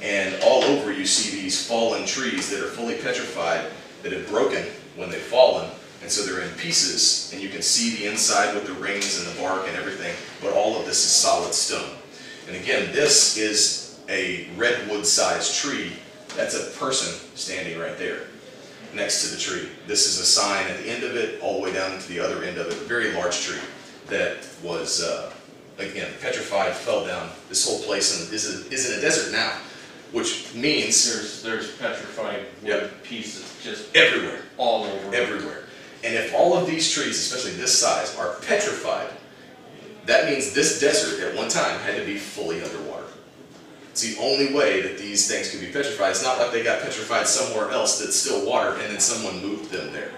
and 0.00 0.40
all 0.44 0.62
over 0.62 0.92
you 0.92 1.06
see 1.06 1.40
these 1.40 1.66
fallen 1.66 2.06
trees 2.06 2.48
that 2.50 2.60
are 2.60 2.68
fully 2.68 2.94
petrified, 2.98 3.64
that 4.02 4.12
have 4.12 4.28
broken 4.28 4.64
when 4.96 5.10
they've 5.10 5.20
fallen, 5.20 5.68
and 6.02 6.10
so 6.10 6.24
they're 6.24 6.42
in 6.42 6.54
pieces, 6.56 7.32
and 7.32 7.42
you 7.42 7.48
can 7.48 7.62
see 7.62 7.96
the 7.96 8.10
inside 8.10 8.54
with 8.54 8.66
the 8.66 8.74
rings 8.74 9.18
and 9.18 9.34
the 9.34 9.40
bark 9.40 9.66
and 9.66 9.76
everything, 9.76 10.14
but 10.40 10.52
all 10.52 10.78
of 10.78 10.86
this 10.86 11.04
is 11.04 11.10
solid 11.10 11.52
stone. 11.52 11.96
And 12.46 12.56
again, 12.56 12.92
this 12.92 13.36
is 13.36 13.89
a 14.10 14.48
redwood-sized 14.56 15.54
tree. 15.54 15.92
That's 16.36 16.54
a 16.54 16.70
person 16.78 17.08
standing 17.36 17.78
right 17.78 17.96
there 17.96 18.22
next 18.94 19.22
to 19.28 19.34
the 19.34 19.40
tree. 19.40 19.68
This 19.86 20.06
is 20.06 20.18
a 20.18 20.24
sign 20.26 20.66
at 20.66 20.78
the 20.82 20.90
end 20.90 21.04
of 21.04 21.14
it, 21.16 21.40
all 21.40 21.54
the 21.58 21.62
way 21.62 21.72
down 21.72 21.98
to 21.98 22.08
the 22.08 22.18
other 22.20 22.42
end 22.42 22.58
of 22.58 22.66
it, 22.66 22.72
a 22.72 22.84
very 22.86 23.12
large 23.12 23.40
tree 23.40 23.60
that 24.08 24.38
was, 24.62 25.02
uh, 25.02 25.32
again, 25.78 26.12
petrified, 26.20 26.74
fell 26.74 27.06
down. 27.06 27.30
This 27.48 27.64
whole 27.66 27.78
place 27.82 28.20
in- 28.28 28.34
is, 28.34 28.46
a- 28.66 28.72
is 28.72 28.90
in 28.90 28.98
a 28.98 29.00
desert 29.00 29.30
now, 29.32 29.52
which 30.12 30.52
means 30.54 31.04
There's, 31.14 31.42
there's 31.42 31.70
petrified 31.76 32.46
Yep. 32.64 32.82
wood 32.82 33.02
pieces 33.04 33.44
just 33.62 33.84
everywhere. 33.96 34.42
all 34.56 34.84
over. 34.84 35.14
everywhere. 35.14 35.64
And 36.02 36.14
if 36.14 36.34
all 36.34 36.56
of 36.56 36.66
these 36.66 36.90
trees, 36.92 37.16
especially 37.18 37.52
this 37.52 37.78
size, 37.78 38.14
are 38.16 38.34
petrified, 38.46 39.08
that 40.06 40.28
means 40.28 40.52
this 40.52 40.80
desert 40.80 41.20
at 41.20 41.36
one 41.36 41.48
time 41.48 41.78
had 41.80 41.94
to 41.96 42.04
be 42.04 42.18
fully 42.18 42.60
underwater. 42.62 42.89
It's 43.90 44.02
the 44.02 44.20
only 44.22 44.54
way 44.54 44.82
that 44.82 44.98
these 44.98 45.28
things 45.28 45.50
could 45.50 45.60
be 45.60 45.66
petrified. 45.66 46.10
It's 46.10 46.22
not 46.22 46.38
like 46.38 46.52
they 46.52 46.62
got 46.62 46.82
petrified 46.82 47.26
somewhere 47.26 47.70
else 47.70 48.00
that's 48.00 48.16
still 48.16 48.46
water 48.46 48.74
and 48.74 48.92
then 48.92 49.00
someone 49.00 49.42
moved 49.42 49.70
them 49.70 49.92
there. 49.92 50.12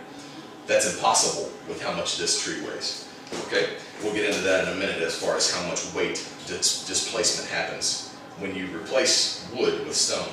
That's 0.66 0.94
impossible 0.94 1.50
with 1.68 1.82
how 1.82 1.92
much 1.92 2.18
this 2.18 2.42
tree 2.42 2.61
weighs. 2.62 3.08
Okay? 3.46 3.70
We'll 4.02 4.14
get 4.14 4.28
into 4.28 4.42
that 4.42 4.68
in 4.68 4.74
a 4.74 4.76
minute 4.76 5.00
as 5.00 5.18
far 5.18 5.37
as 5.37 5.52
how 5.52 5.66
much 5.66 5.92
weight 5.94 6.26
dis- 6.46 6.87
displacement 6.87 7.50
happens 7.50 8.14
when 8.38 8.54
you 8.54 8.66
replace 8.76 9.48
wood 9.56 9.87
with 9.87 9.94
stone. 9.94 10.28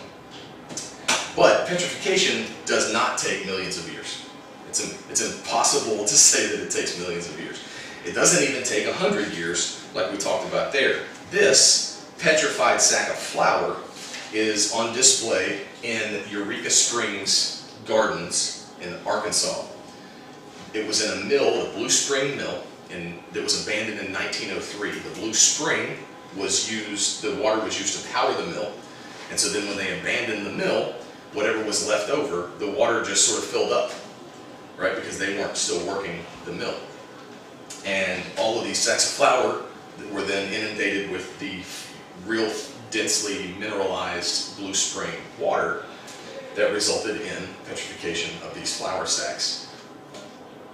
But 1.36 1.68
petrification 1.68 2.46
does 2.66 2.92
not 2.92 3.18
take 3.18 3.46
millions 3.46 3.78
of 3.78 3.90
years. 3.92 4.26
It's, 4.68 4.82
it's 5.10 5.22
impossible 5.22 6.04
to 6.04 6.14
say 6.14 6.56
that 6.56 6.64
it 6.64 6.72
takes 6.72 7.00
millions 7.00 7.30
of 7.30 7.40
years. 7.40 7.64
It 8.06 8.14
doesn't 8.14 8.44
even 8.48 8.64
take 8.64 8.86
a 8.86 8.94
hundred 8.94 9.34
years 9.34 9.86
like 9.94 10.12
we 10.12 10.18
talked 10.18 10.48
about 10.48 10.74
there. 10.74 11.04
This 11.32 11.99
petrified 12.20 12.82
sack 12.82 13.10
of 13.10 13.16
flour 13.16 13.78
is 14.34 14.74
on 14.74 14.94
display 14.94 15.62
in 15.84 16.22
Eureka 16.30 16.70
Springs 16.70 17.74
Gardens 17.86 18.72
in 18.82 18.94
Arkansas. 19.06 19.66
it 20.74 20.86
was 20.86 21.04
in 21.04 21.20
a 21.20 21.26
mill, 21.26 21.66
the 21.66 21.72
Blue 21.72 21.90
Spring 21.90 22.38
Mill, 22.38 22.62
and 22.92 23.18
that 23.32 23.42
was 23.42 23.66
abandoned 23.66 24.00
in 24.00 24.14
1903. 24.14 24.92
The 24.92 25.20
Blue 25.20 25.34
Spring 25.34 25.98
was 26.38 26.72
used, 26.72 27.24
the 27.24 27.42
water 27.42 27.64
was 27.64 27.80
used 27.80 28.00
to 28.00 28.14
power 28.14 28.32
the 28.34 28.46
mill, 28.52 28.72
and 29.32 29.40
so 29.40 29.50
then 29.50 29.68
when 29.68 29.78
they 29.78 30.00
abandoned 30.00 30.46
the 30.46 30.52
mill, 30.52 30.94
whatever 31.34 31.64
was 31.64 31.88
left 31.88 32.10
over, 32.10 32.52
the 32.60 32.70
water 32.70 33.04
just 33.04 33.28
sort 33.28 33.40
of 33.40 33.46
filled 33.46 33.72
up, 33.72 33.92
right? 34.78 34.96
Because 34.96 35.18
they 35.18 35.38
weren't 35.38 35.58
still 35.58 35.86
working 35.88 36.20
the 36.46 36.52
mill. 36.52 36.76
And 37.86 38.24
all 38.38 38.60
of 38.60 38.66
these 38.66 38.78
sacks 38.78 39.10
of 39.10 39.16
flour 39.16 39.64
were 40.12 40.24
then 40.24 40.52
inundated 40.54 41.10
with 41.12 41.40
the 41.40 41.62
real 42.26 42.52
densely 42.92 43.54
mineralized 43.60 44.58
Blue 44.58 44.74
Spring 44.74 45.14
water 45.40 45.84
that 46.56 46.74
resulted 46.74 47.22
in 47.22 47.48
petrification 47.66 48.36
of 48.44 48.54
these 48.56 48.78
flour 48.78 49.06
sacks. 49.06 49.74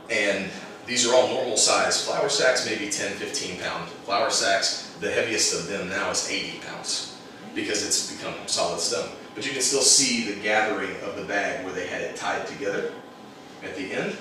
And 0.09 0.49
these 0.85 1.07
are 1.07 1.15
all 1.15 1.27
normal 1.27 1.57
size 1.57 2.05
flour 2.05 2.29
sacks, 2.29 2.65
maybe 2.65 2.89
10, 2.89 3.13
15 3.13 3.59
pound 3.59 3.89
flour 3.89 4.29
sacks. 4.29 4.95
The 4.99 5.11
heaviest 5.11 5.59
of 5.59 5.67
them 5.67 5.89
now 5.89 6.11
is 6.11 6.29
80 6.29 6.59
pounds 6.59 7.17
because 7.53 7.85
it's 7.85 8.11
become 8.11 8.35
solid 8.45 8.79
stone. 8.79 9.09
But 9.33 9.45
you 9.45 9.51
can 9.51 9.61
still 9.61 9.81
see 9.81 10.31
the 10.31 10.39
gathering 10.41 10.95
of 11.03 11.15
the 11.15 11.23
bag 11.23 11.65
where 11.65 11.73
they 11.73 11.87
had 11.87 12.01
it 12.01 12.15
tied 12.15 12.45
together 12.47 12.93
at 13.63 13.75
the 13.75 13.91
end. 13.91 14.15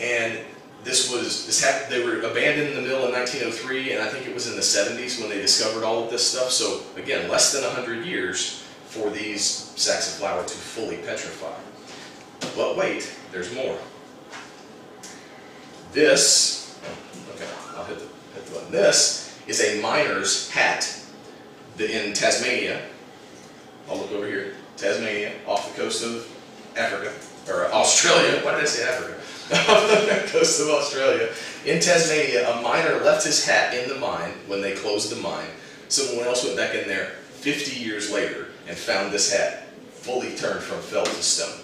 And 0.00 0.38
this 0.84 1.10
was, 1.10 1.46
this 1.46 1.64
happened, 1.64 1.90
they 1.90 2.04
were 2.04 2.20
abandoned 2.20 2.68
in 2.68 2.74
the 2.74 2.82
mill 2.82 3.06
in 3.06 3.12
1903, 3.12 3.92
and 3.92 4.02
I 4.02 4.08
think 4.08 4.26
it 4.26 4.34
was 4.34 4.46
in 4.48 4.54
the 4.54 4.60
70s 4.60 5.18
when 5.20 5.30
they 5.30 5.40
discovered 5.40 5.82
all 5.82 6.04
of 6.04 6.10
this 6.10 6.30
stuff. 6.30 6.50
So 6.50 6.82
again, 6.96 7.28
less 7.30 7.52
than 7.52 7.64
100 7.64 8.04
years 8.04 8.62
for 8.86 9.10
these 9.10 9.42
sacks 9.42 10.12
of 10.12 10.18
flour 10.18 10.44
to 10.44 10.54
fully 10.54 10.98
petrify. 10.98 11.54
But 12.54 12.76
wait, 12.76 13.12
there's 13.32 13.52
more. 13.54 13.78
This, 15.92 16.78
okay, 17.34 17.48
I'll 17.76 17.84
hit 17.84 17.98
the, 17.98 18.06
hit 18.34 18.46
the 18.46 18.52
button. 18.52 18.72
This 18.72 19.38
is 19.46 19.60
a 19.62 19.80
miner's 19.80 20.50
hat 20.50 21.00
in 21.78 22.12
Tasmania, 22.12 22.80
I'll 23.88 23.98
look 23.98 24.12
over 24.12 24.26
here, 24.26 24.54
Tasmania, 24.76 25.32
off 25.46 25.74
the 25.74 25.82
coast 25.82 26.04
of 26.04 26.26
Africa, 26.76 27.12
or 27.48 27.66
Australia, 27.72 28.40
why 28.44 28.52
did 28.52 28.62
I 28.62 28.66
say 28.66 28.88
Africa? 28.88 29.13
Off 29.52 29.88
the 29.88 30.24
coast 30.28 30.60
of 30.60 30.68
Australia. 30.68 31.28
In 31.66 31.80
Tasmania, 31.80 32.50
a 32.50 32.62
miner 32.62 33.00
left 33.00 33.26
his 33.26 33.44
hat 33.44 33.74
in 33.74 33.88
the 33.88 33.96
mine 33.96 34.32
when 34.46 34.62
they 34.62 34.74
closed 34.74 35.10
the 35.10 35.20
mine. 35.20 35.48
Someone 35.88 36.26
else 36.26 36.44
went 36.44 36.56
back 36.56 36.74
in 36.74 36.88
there 36.88 37.10
50 37.40 37.78
years 37.78 38.10
later 38.10 38.48
and 38.66 38.76
found 38.76 39.12
this 39.12 39.32
hat 39.32 39.68
fully 39.90 40.34
turned 40.34 40.62
from 40.62 40.80
felt 40.80 41.06
to 41.06 41.22
stone, 41.22 41.60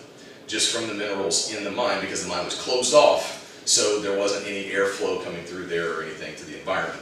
just 0.47 0.75
from 0.75 0.89
the 0.89 0.95
minerals 0.95 1.55
in 1.55 1.65
the 1.65 1.71
mine 1.71 2.01
because 2.01 2.23
the 2.23 2.29
mine 2.29 2.45
was 2.45 2.61
closed 2.61 2.95
off, 2.95 3.63
so 3.65 4.01
there 4.01 4.19
wasn't 4.19 4.47
any 4.47 4.65
airflow 4.71 5.23
coming 5.25 5.45
through 5.45 5.67
there 5.67 5.93
or 5.93 6.03
anything 6.03 6.37
to 6.37 6.45
the 6.45 6.59
environment. 6.59 7.01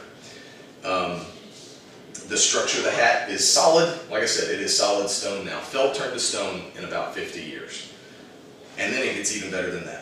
Um, 0.85 1.23
the 2.29 2.37
structure 2.37 2.79
of 2.79 2.85
the 2.85 2.91
hat 2.91 3.31
is 3.31 3.47
solid. 3.47 3.99
Like 4.11 4.23
I 4.23 4.27
said, 4.27 4.55
it 4.55 4.61
is 4.61 4.77
solid 4.77 5.09
stone 5.09 5.47
now. 5.47 5.61
Felt 5.61 5.95
turned 5.95 6.13
to 6.13 6.21
stone 6.21 6.63
in 6.77 6.85
about 6.85 7.15
50 7.15 7.43
years. 7.43 7.93
And 8.77 8.93
then 8.93 9.03
it 9.03 9.15
gets 9.15 9.37
even 9.37 9.51
better 9.51 9.71
than 9.71 9.85
that. 9.87 9.98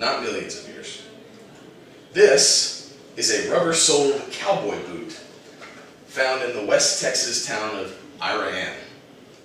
Not 0.00 0.22
millions 0.22 0.58
of 0.58 0.66
years. 0.66 1.02
This 2.14 2.96
is 3.18 3.30
a 3.30 3.52
rubber-soled 3.52 4.32
cowboy 4.32 4.82
boot 4.86 5.12
found 6.06 6.42
in 6.42 6.56
the 6.56 6.64
West 6.64 7.02
Texas 7.02 7.46
town 7.46 7.76
of 7.76 7.94
Iraan. 8.18 8.72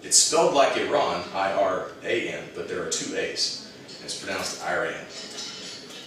It's 0.02 0.16
spelled 0.16 0.54
like 0.54 0.78
Iran, 0.78 1.26
I-R-A-N, 1.34 2.44
but 2.56 2.70
there 2.70 2.82
are 2.82 2.90
two 2.90 3.18
A's. 3.18 3.70
and 3.98 4.06
It's 4.06 4.18
pronounced 4.18 4.64
Iran. 4.64 5.06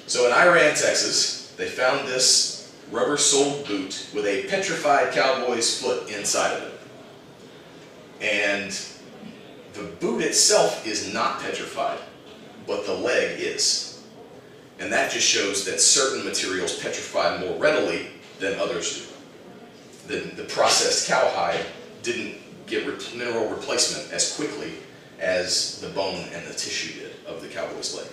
So 0.07 0.27
in 0.27 0.33
Iraan, 0.33 0.81
Texas, 0.83 1.53
they 1.59 1.67
found 1.67 2.09
this 2.09 2.73
rubber-soled 2.91 3.69
boot 3.69 4.09
with 4.15 4.25
a 4.25 4.45
petrified 4.45 5.13
cowboy's 5.13 5.79
foot 5.79 6.11
inside 6.11 6.55
of 6.55 6.63
it. 6.63 6.81
And 8.23 8.71
the 9.75 9.95
boot 10.01 10.23
itself 10.23 10.87
is 10.87 11.13
not 11.13 11.43
petrified, 11.43 11.99
but 12.67 12.87
the 12.87 12.95
leg 12.95 13.39
is. 13.41 13.88
And 14.79 14.93
that 14.93 15.11
just 15.11 15.27
shows 15.27 15.65
that 15.65 15.81
certain 15.81 16.25
materials 16.25 16.79
petrify 16.79 17.39
more 17.39 17.59
readily 17.59 18.09
than 18.39 18.59
others 18.59 18.99
do. 18.99 20.15
The, 20.15 20.43
the 20.43 20.45
processed 20.45 21.09
cowhide 21.09 21.65
didn't 22.03 22.37
get 22.67 22.87
re 22.87 22.95
mineral 23.17 23.49
replacement 23.49 24.13
as 24.13 24.37
quickly 24.37 24.73
as 25.19 25.81
the 25.81 25.89
bone 25.89 26.25
and 26.33 26.47
the 26.47 26.55
tissue 26.55 27.01
did 27.01 27.13
of 27.27 27.43
the 27.43 27.49
cowboy's 27.49 27.95
leg. 27.95 28.07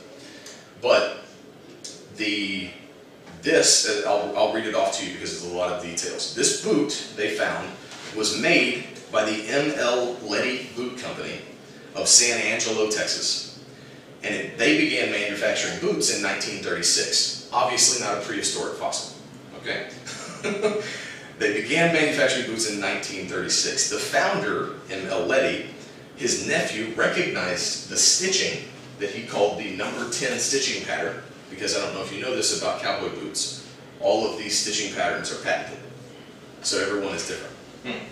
But 0.81 1.23
the 2.17 2.69
this, 3.41 3.87
uh, 3.87 4.09
I'll, 4.09 4.35
I'll 4.35 4.53
read 4.53 4.65
it 4.65 4.73
off 4.73 4.97
to 4.99 5.05
you 5.05 5.13
because 5.13 5.39
there's 5.39 5.53
a 5.53 5.55
lot 5.55 5.71
of 5.71 5.83
details. 5.83 6.33
This 6.33 6.65
boot 6.65 7.09
they 7.15 7.35
found 7.35 7.69
was 8.15 8.41
made 8.41 8.87
by 9.11 9.23
the 9.23 9.47
M.L. 9.47 10.17
Leddy 10.23 10.69
Boot 10.75 10.97
Company 10.97 11.41
of 11.93 12.07
San 12.07 12.39
Angelo, 12.41 12.89
Texas. 12.89 13.54
And 14.25 14.33
it, 14.33 14.57
they 14.57 14.79
began 14.79 15.11
manufacturing 15.11 15.79
boots 15.79 16.17
in 16.17 16.23
1936. 16.23 17.47
Obviously 17.53 18.03
not 18.03 18.17
a 18.17 18.21
prehistoric 18.21 18.73
fossil, 18.73 19.15
okay? 19.59 19.89
they 21.39 21.61
began 21.61 21.93
manufacturing 21.93 22.47
boots 22.47 22.67
in 22.71 22.81
1936. 22.81 23.91
The 23.91 23.99
founder, 23.99 24.77
M.L. 24.89 25.27
Leddy, 25.27 25.67
his 26.15 26.47
nephew 26.47 26.91
recognized 26.95 27.89
the 27.89 27.97
stitching 27.97 28.67
that 28.99 29.11
he 29.11 29.27
called 29.27 29.59
the 29.59 29.75
number 29.75 30.09
10 30.09 30.39
stitching 30.39 30.83
pattern, 30.85 31.21
because 31.51 31.77
I 31.77 31.81
don't 31.81 31.93
know 31.93 32.01
if 32.01 32.11
you 32.11 32.19
know 32.19 32.35
this 32.35 32.59
about 32.59 32.81
cowboy 32.81 33.09
boots, 33.09 33.69
all 34.01 34.27
of 34.27 34.39
these 34.39 34.57
stitching 34.57 34.95
patterns 34.95 35.31
are 35.31 35.43
patented. 35.43 35.79
So 36.63 36.81
everyone 36.81 37.13
is 37.13 37.27
different. 37.27 37.55
Hmm. 37.85 38.05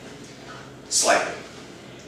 Slightly. 0.90 1.34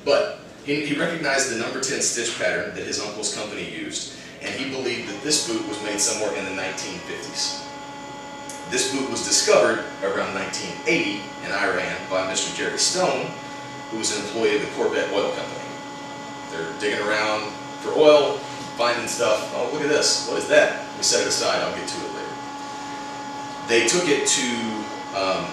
But 0.03 0.41
he, 0.65 0.85
he 0.85 0.99
recognized 0.99 1.53
the 1.53 1.59
number 1.59 1.79
10 1.79 2.01
stitch 2.01 2.37
pattern 2.39 2.73
that 2.75 2.85
his 2.85 2.99
uncle's 2.99 3.35
company 3.35 3.69
used, 3.69 4.13
and 4.41 4.49
he 4.49 4.69
believed 4.69 5.09
that 5.09 5.21
this 5.23 5.47
boot 5.47 5.65
was 5.67 5.81
made 5.83 5.99
somewhere 5.99 6.35
in 6.35 6.45
the 6.45 6.61
1950s. 6.61 7.61
This 8.71 8.91
boot 8.91 9.09
was 9.11 9.23
discovered 9.23 9.85
around 10.01 10.33
1980 10.33 11.21
in 11.45 11.51
Iraan 11.53 12.09
by 12.09 12.25
Mr. 12.31 12.55
Jerry 12.57 12.79
Stone, 12.79 13.27
who 13.91 13.99
was 13.99 14.17
an 14.17 14.25
employee 14.25 14.55
of 14.55 14.61
the 14.61 14.71
Corvette 14.73 15.11
Oil 15.13 15.29
Company. 15.37 15.69
They're 16.51 16.73
digging 16.79 17.05
around 17.05 17.53
for 17.81 17.93
oil, 17.93 18.37
finding 18.75 19.07
stuff. 19.07 19.53
Oh, 19.55 19.69
look 19.71 19.83
at 19.83 19.89
this. 19.89 20.27
What 20.27 20.39
is 20.39 20.47
that? 20.47 20.81
We 20.97 21.03
set 21.03 21.21
it 21.21 21.27
aside. 21.27 21.61
I'll 21.61 21.75
get 21.77 21.87
to 21.87 21.97
it 21.97 22.11
later. 22.17 22.35
They 23.69 23.87
took 23.87 24.09
it 24.09 24.25
to 24.25 24.49
um, 25.13 25.45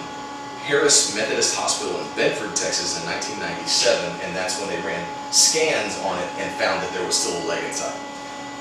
Harris 0.63 1.11
Methodist 1.15 1.55
Hospital 1.59 1.91
in 1.99 2.07
Bedford, 2.15 2.55
Texas 2.55 2.95
in 2.95 3.03
1997, 3.09 3.99
and 4.23 4.31
that's 4.35 4.59
when 4.59 4.69
they 4.71 4.79
ran 4.87 5.03
scans 5.33 5.99
on 6.07 6.15
it 6.17 6.29
and 6.39 6.47
found 6.55 6.79
that 6.79 6.91
there 6.95 7.05
was 7.05 7.15
still 7.19 7.35
a 7.43 7.45
leg 7.47 7.63
inside. 7.67 7.95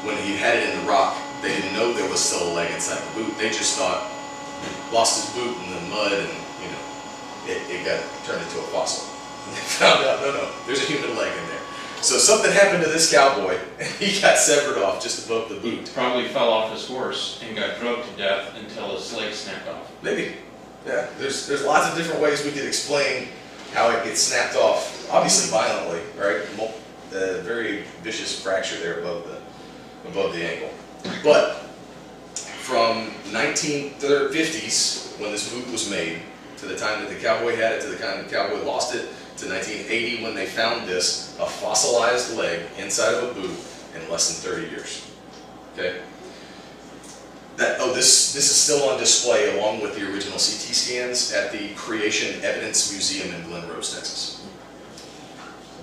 When 0.02 0.18
he 0.18 0.34
had 0.36 0.58
it 0.58 0.74
in 0.74 0.82
the 0.82 0.86
rock, 0.90 1.14
they 1.42 1.54
didn't 1.54 1.74
know 1.74 1.92
there 1.94 2.10
was 2.10 2.18
still 2.18 2.42
a 2.42 2.52
leg 2.58 2.74
inside 2.74 2.98
the 2.98 3.22
boot. 3.22 3.38
They 3.38 3.50
just 3.54 3.78
thought, 3.78 4.02
lost 4.92 5.14
his 5.22 5.28
boot 5.38 5.54
in 5.62 5.70
the 5.70 5.82
mud 5.94 6.10
and, 6.12 6.26
you 6.58 6.68
know, 6.74 6.82
it, 7.46 7.58
it 7.70 7.86
got 7.86 8.02
turned 8.26 8.42
into 8.42 8.58
a 8.58 8.66
fossil. 8.74 9.06
And 9.46 9.54
they 9.56 9.62
found 9.78 10.02
out, 10.02 10.20
no, 10.26 10.34
no, 10.34 10.50
there's 10.66 10.82
a 10.82 10.90
human 10.90 11.14
leg 11.16 11.30
in 11.30 11.46
there. 11.54 11.62
So 12.02 12.18
something 12.18 12.50
happened 12.50 12.82
to 12.82 12.90
this 12.90 13.12
cowboy, 13.14 13.58
and 13.78 13.86
he 14.02 14.20
got 14.20 14.38
severed 14.38 14.82
off 14.82 15.00
just 15.00 15.26
above 15.26 15.48
the 15.48 15.54
He 15.62 15.76
boot. 15.76 15.90
probably 15.94 16.26
fell 16.26 16.50
off 16.50 16.72
his 16.74 16.84
horse 16.88 17.38
and 17.46 17.54
got 17.54 17.78
drugged 17.78 18.10
to 18.10 18.16
death 18.18 18.56
until 18.58 18.96
his 18.96 19.14
leg 19.14 19.32
snapped 19.32 19.68
off. 19.68 19.86
Maybe. 20.02 20.34
Yeah, 20.86 21.06
there's, 21.18 21.46
there's 21.46 21.64
lots 21.64 21.88
of 21.90 21.96
different 21.96 22.20
ways 22.20 22.44
we 22.44 22.50
could 22.50 22.66
explain 22.66 23.28
how 23.72 23.90
it 23.90 24.04
gets 24.04 24.20
snapped 24.20 24.56
off, 24.56 25.08
obviously 25.10 25.50
violently, 25.50 26.00
right? 26.18 26.42
A 27.12 27.40
very 27.42 27.82
vicious 28.02 28.42
fracture 28.42 28.76
there 28.80 29.00
above 29.00 29.24
the, 29.28 29.38
above 30.08 30.32
the 30.34 30.44
ankle. 30.44 30.70
But 31.22 31.56
from 32.60 33.10
1950s, 33.30 35.20
when 35.20 35.30
this 35.30 35.52
boot 35.52 35.70
was 35.70 35.88
made, 35.90 36.20
to 36.58 36.66
the 36.66 36.76
time 36.76 37.02
that 37.02 37.08
the 37.12 37.20
cowboy 37.20 37.56
had 37.56 37.72
it, 37.72 37.80
to 37.82 37.88
the 37.88 37.96
time 37.96 38.22
the 38.24 38.30
cowboy 38.30 38.62
lost 38.64 38.94
it, 38.94 39.08
to 39.38 39.48
1980 39.48 40.22
when 40.22 40.34
they 40.34 40.46
found 40.46 40.88
this, 40.88 41.36
a 41.40 41.46
fossilized 41.46 42.36
leg 42.36 42.60
inside 42.78 43.14
of 43.14 43.30
a 43.30 43.40
boot 43.40 43.58
in 43.96 44.10
less 44.10 44.42
than 44.42 44.52
30 44.52 44.70
years. 44.70 45.10
Okay? 45.74 46.00
That, 47.56 47.76
oh, 47.80 47.92
this, 47.92 48.32
this 48.32 48.50
is 48.50 48.56
still 48.56 48.88
on 48.88 48.98
display 48.98 49.58
along 49.58 49.82
with 49.82 49.94
the 49.94 50.02
original 50.10 50.32
CT 50.32 50.40
scans 50.40 51.32
at 51.32 51.52
the 51.52 51.74
Creation 51.74 52.42
Evidence 52.42 52.90
Museum 52.92 53.34
in 53.34 53.42
Glen 53.44 53.68
Rose, 53.68 53.94
Texas. 53.94 54.46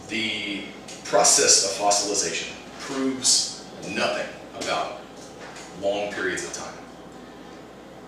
The 0.07 0.63
process 1.05 1.65
of 1.65 1.85
fossilization 1.85 2.53
proves 2.79 3.65
nothing 3.89 4.27
about 4.61 5.01
long 5.81 6.11
periods 6.11 6.45
of 6.45 6.53
time. 6.53 6.73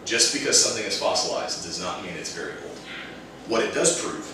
Just 0.06 0.34
because 0.34 0.62
something 0.62 0.84
is 0.84 1.00
fossilized 1.00 1.63
does 1.63 1.80
not 1.80 2.04
mean 2.04 2.13
it's 2.13 2.34
very 2.34 2.54
old. 2.54 2.78
What 3.47 3.63
it 3.63 3.74
does 3.74 4.02
prove 4.02 4.28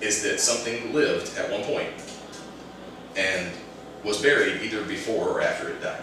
is 0.00 0.22
that 0.22 0.40
something 0.40 0.92
lived 0.92 1.36
at 1.38 1.50
one 1.50 1.62
point 1.62 1.88
and 3.16 3.50
was 4.04 4.20
buried 4.20 4.62
either 4.62 4.84
before 4.84 5.28
or 5.28 5.40
after 5.40 5.68
it 5.70 5.82
died. 5.82 6.02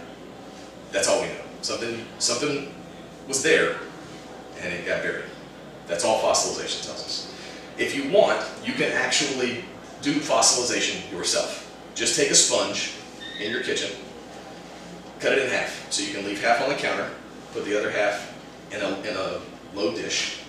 That's 0.91 1.07
all 1.07 1.21
we 1.21 1.27
know. 1.27 1.42
Something, 1.63 2.05
something 2.19 2.73
was 3.25 3.41
there 3.41 3.77
and 4.59 4.73
it 4.73 4.85
got 4.85 5.01
buried. 5.01 5.23
That's 5.87 6.03
all 6.03 6.21
fossilization 6.21 6.85
tells 6.85 7.05
us. 7.05 7.33
If 7.77 7.95
you 7.95 8.11
want, 8.11 8.45
you 8.65 8.73
can 8.73 8.91
actually 8.91 9.63
do 10.01 10.15
fossilization 10.15 11.09
yourself. 11.09 11.73
Just 11.95 12.17
take 12.17 12.31
a 12.31 12.35
sponge 12.35 12.91
in 13.41 13.49
your 13.49 13.63
kitchen, 13.63 13.91
cut 15.21 15.31
it 15.31 15.43
in 15.43 15.49
half. 15.49 15.89
So 15.89 16.03
you 16.03 16.13
can 16.13 16.25
leave 16.25 16.43
half 16.43 16.61
on 16.61 16.69
the 16.69 16.75
counter, 16.75 17.09
put 17.53 17.63
the 17.63 17.79
other 17.79 17.91
half 17.91 18.33
in 18.71 18.81
a, 18.81 18.99
in 18.99 19.15
a 19.15 19.39
low 19.73 19.95
dish, 19.95 20.39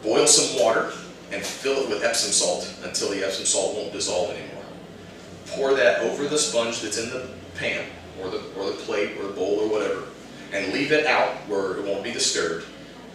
boil 0.00 0.28
some 0.28 0.62
water 0.62 0.92
and 1.32 1.44
fill 1.44 1.82
it 1.82 1.88
with 1.88 2.04
Epsom 2.04 2.30
salt 2.30 2.72
until 2.84 3.10
the 3.10 3.26
Epsom 3.26 3.46
salt 3.46 3.74
won't 3.74 3.92
dissolve 3.92 4.30
anymore. 4.30 4.64
Pour 5.48 5.74
that 5.74 6.02
over 6.02 6.28
the 6.28 6.38
sponge 6.38 6.80
that's 6.82 6.98
in 6.98 7.10
the 7.10 7.28
pan 7.56 7.84
or 8.22 8.30
the, 8.30 8.40
or 8.56 8.66
the 8.66 8.76
plate 8.76 9.18
or 9.18 9.24
the 9.24 9.32
bowl 9.32 9.58
or 9.58 9.68
whatever 9.68 10.04
and 10.52 10.72
leave 10.72 10.92
it 10.92 11.06
out 11.06 11.34
where 11.48 11.76
it 11.76 11.84
won't 11.84 12.02
be 12.02 12.12
disturbed. 12.12 12.66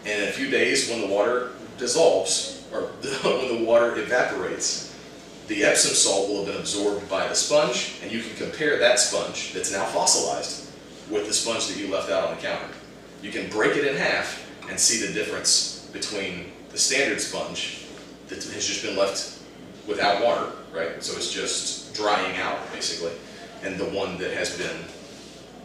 And 0.06 0.24
in 0.24 0.30
a 0.30 0.32
few 0.32 0.50
days, 0.50 0.89
when 0.89 1.02
the 1.02 1.08
water 1.08 1.52
dissolves 1.78 2.63
or 2.71 2.82
when 3.24 3.60
the 3.60 3.65
water 3.65 3.95
evaporates, 3.98 4.95
the 5.48 5.63
Epsom 5.63 5.93
salt 5.93 6.30
will 6.30 6.38
have 6.38 6.48
been 6.48 6.58
absorbed 6.58 7.08
by 7.10 7.28
the 7.28 7.36
sponge 7.36 8.00
and 8.02 8.12
you 8.12 8.21
can 8.21 8.36
compare 8.36 8.80
that 8.80 9.00
sponge 9.00 9.54
that's 9.54 9.71
now 9.71 9.86
fossilized 9.86 10.71
with 11.10 11.28
the 11.28 11.34
sponge 11.34 11.67
that 11.67 11.78
you 11.78 11.91
left 11.91 12.10
out 12.10 12.28
on 12.28 12.36
the 12.36 12.41
counter. 12.41 12.67
You 13.21 13.32
can 13.32 13.50
break 13.50 13.76
it 13.76 13.86
in 13.86 13.95
half 13.95 14.50
and 14.69 14.80
see 14.80 15.06
the 15.06 15.13
difference 15.13 15.88
between 15.93 16.52
the 16.69 16.78
standard 16.78 17.21
sponge 17.21 17.86
that 18.28 18.43
has 18.43 18.65
just 18.65 18.84
been 18.84 18.98
left 18.98 19.39
without 19.88 20.24
water, 20.24 20.52
right? 20.74 21.02
So 21.04 21.15
it's 21.15 21.32
just 21.32 21.93
drying 21.93 22.36
out, 22.38 22.60
basically, 22.74 23.13
and 23.63 23.78
the 23.78 23.86
one 23.86 24.17
that 24.17 24.32
has 24.34 24.58
been 24.58 24.78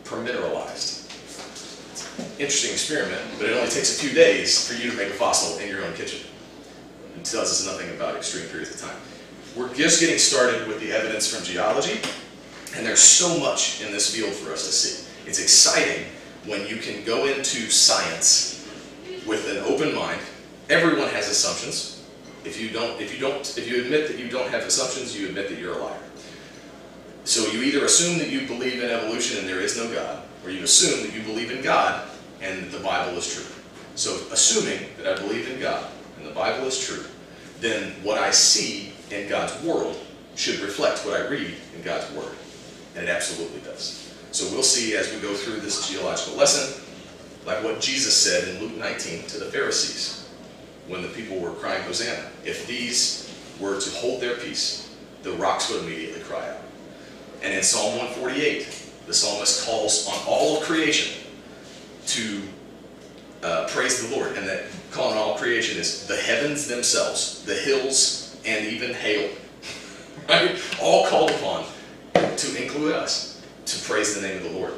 permineralized. 0.04 0.99
Interesting 2.38 2.72
experiment, 2.72 3.20
but 3.38 3.48
it 3.48 3.56
only 3.56 3.70
takes 3.70 3.96
a 3.96 4.00
few 4.00 4.14
days 4.14 4.66
for 4.66 4.74
you 4.74 4.90
to 4.90 4.96
make 4.96 5.08
a 5.08 5.14
fossil 5.14 5.58
in 5.58 5.68
your 5.68 5.84
own 5.84 5.94
kitchen. 5.94 6.26
It 7.16 7.24
tells 7.24 7.50
us 7.50 7.66
nothing 7.66 7.90
about 7.90 8.16
extreme 8.16 8.46
periods 8.48 8.74
of 8.74 8.80
time. 8.88 8.96
We're 9.56 9.74
just 9.74 10.00
getting 10.00 10.18
started 10.18 10.66
with 10.68 10.80
the 10.80 10.92
evidence 10.92 11.34
from 11.34 11.44
geology, 11.44 12.00
and 12.76 12.86
there's 12.86 13.00
so 13.00 13.38
much 13.38 13.82
in 13.82 13.92
this 13.92 14.14
field 14.14 14.32
for 14.32 14.52
us 14.52 14.66
to 14.66 14.72
see. 14.72 15.06
It's 15.26 15.40
exciting 15.40 16.06
when 16.46 16.66
you 16.66 16.76
can 16.76 17.04
go 17.04 17.26
into 17.26 17.70
science 17.70 18.66
with 19.26 19.50
an 19.50 19.58
open 19.64 19.94
mind. 19.94 20.20
Everyone 20.68 21.08
has 21.08 21.28
assumptions. 21.28 22.04
If 22.44 22.60
you 22.60 22.70
don't, 22.70 23.00
if 23.00 23.12
you 23.12 23.20
don't, 23.20 23.40
if 23.58 23.68
you 23.68 23.82
admit 23.82 24.08
that 24.08 24.18
you 24.18 24.28
don't 24.28 24.48
have 24.50 24.62
assumptions, 24.62 25.18
you 25.18 25.28
admit 25.28 25.48
that 25.50 25.58
you're 25.58 25.74
a 25.74 25.82
liar. 25.82 26.00
So 27.24 27.50
you 27.50 27.62
either 27.62 27.84
assume 27.84 28.18
that 28.18 28.28
you 28.28 28.46
believe 28.46 28.82
in 28.82 28.88
evolution 28.88 29.38
and 29.38 29.48
there 29.48 29.60
is 29.60 29.76
no 29.76 29.92
God, 29.92 30.22
or 30.44 30.50
you 30.50 30.64
assume 30.64 31.06
that 31.06 31.14
you 31.14 31.22
believe 31.22 31.50
in 31.50 31.62
God 31.62 32.08
and 32.40 32.62
that 32.62 32.76
the 32.76 32.82
Bible 32.82 33.16
is 33.18 33.32
true. 33.32 33.54
So 33.94 34.14
assuming 34.32 34.80
that 34.98 35.18
I 35.18 35.22
believe 35.22 35.50
in 35.50 35.60
God 35.60 35.90
and 36.18 36.26
the 36.26 36.32
Bible 36.32 36.66
is 36.66 36.84
true, 36.84 37.04
then 37.60 37.92
what 38.02 38.18
I 38.18 38.30
see 38.30 38.92
in 39.10 39.28
God's 39.28 39.62
world 39.62 39.98
should 40.36 40.60
reflect 40.60 41.04
what 41.04 41.20
I 41.20 41.26
read 41.28 41.54
in 41.76 41.82
God's 41.82 42.10
word. 42.14 42.34
And 42.96 43.04
it 43.04 43.10
absolutely 43.10 43.60
does. 43.60 44.14
So 44.32 44.50
we'll 44.52 44.62
see 44.62 44.96
as 44.96 45.12
we 45.12 45.20
go 45.20 45.34
through 45.34 45.60
this 45.60 45.90
geological 45.90 46.36
lesson, 46.36 46.82
like 47.46 47.62
what 47.64 47.80
Jesus 47.80 48.16
said 48.16 48.48
in 48.48 48.60
Luke 48.62 48.76
19 48.76 49.26
to 49.26 49.38
the 49.38 49.46
Pharisees 49.46 50.28
when 50.86 51.02
the 51.02 51.08
people 51.08 51.38
were 51.38 51.52
crying 51.52 51.82
Hosanna. 51.82 52.28
If 52.44 52.66
these 52.66 53.32
were 53.60 53.80
to 53.80 53.90
hold 53.90 54.20
their 54.20 54.36
peace, 54.36 54.94
the 55.22 55.32
rocks 55.32 55.70
would 55.70 55.84
immediately 55.84 56.20
cry 56.22 56.48
out. 56.48 56.62
And 57.42 57.54
in 57.54 57.62
Psalm 57.62 57.96
148, 57.98 58.79
the 59.10 59.16
psalmist 59.16 59.66
calls 59.66 60.06
on 60.06 60.14
all 60.24 60.58
of 60.58 60.62
creation 60.62 61.20
to 62.06 62.42
uh, 63.42 63.66
praise 63.68 64.08
the 64.08 64.16
Lord. 64.16 64.36
And 64.36 64.46
that 64.46 64.66
calling 64.92 65.18
all 65.18 65.36
creation 65.36 65.80
is 65.80 66.06
the 66.06 66.16
heavens 66.16 66.68
themselves, 66.68 67.44
the 67.44 67.56
hills, 67.56 68.40
and 68.46 68.66
even 68.66 68.94
hail. 68.94 69.28
Right? 70.28 70.62
All 70.80 71.08
called 71.08 71.30
upon 71.32 71.64
to 72.14 72.62
include 72.62 72.94
us 72.94 73.42
to 73.66 73.88
praise 73.88 74.14
the 74.14 74.20
name 74.20 74.36
of 74.36 74.44
the 74.44 74.50
Lord. 74.50 74.74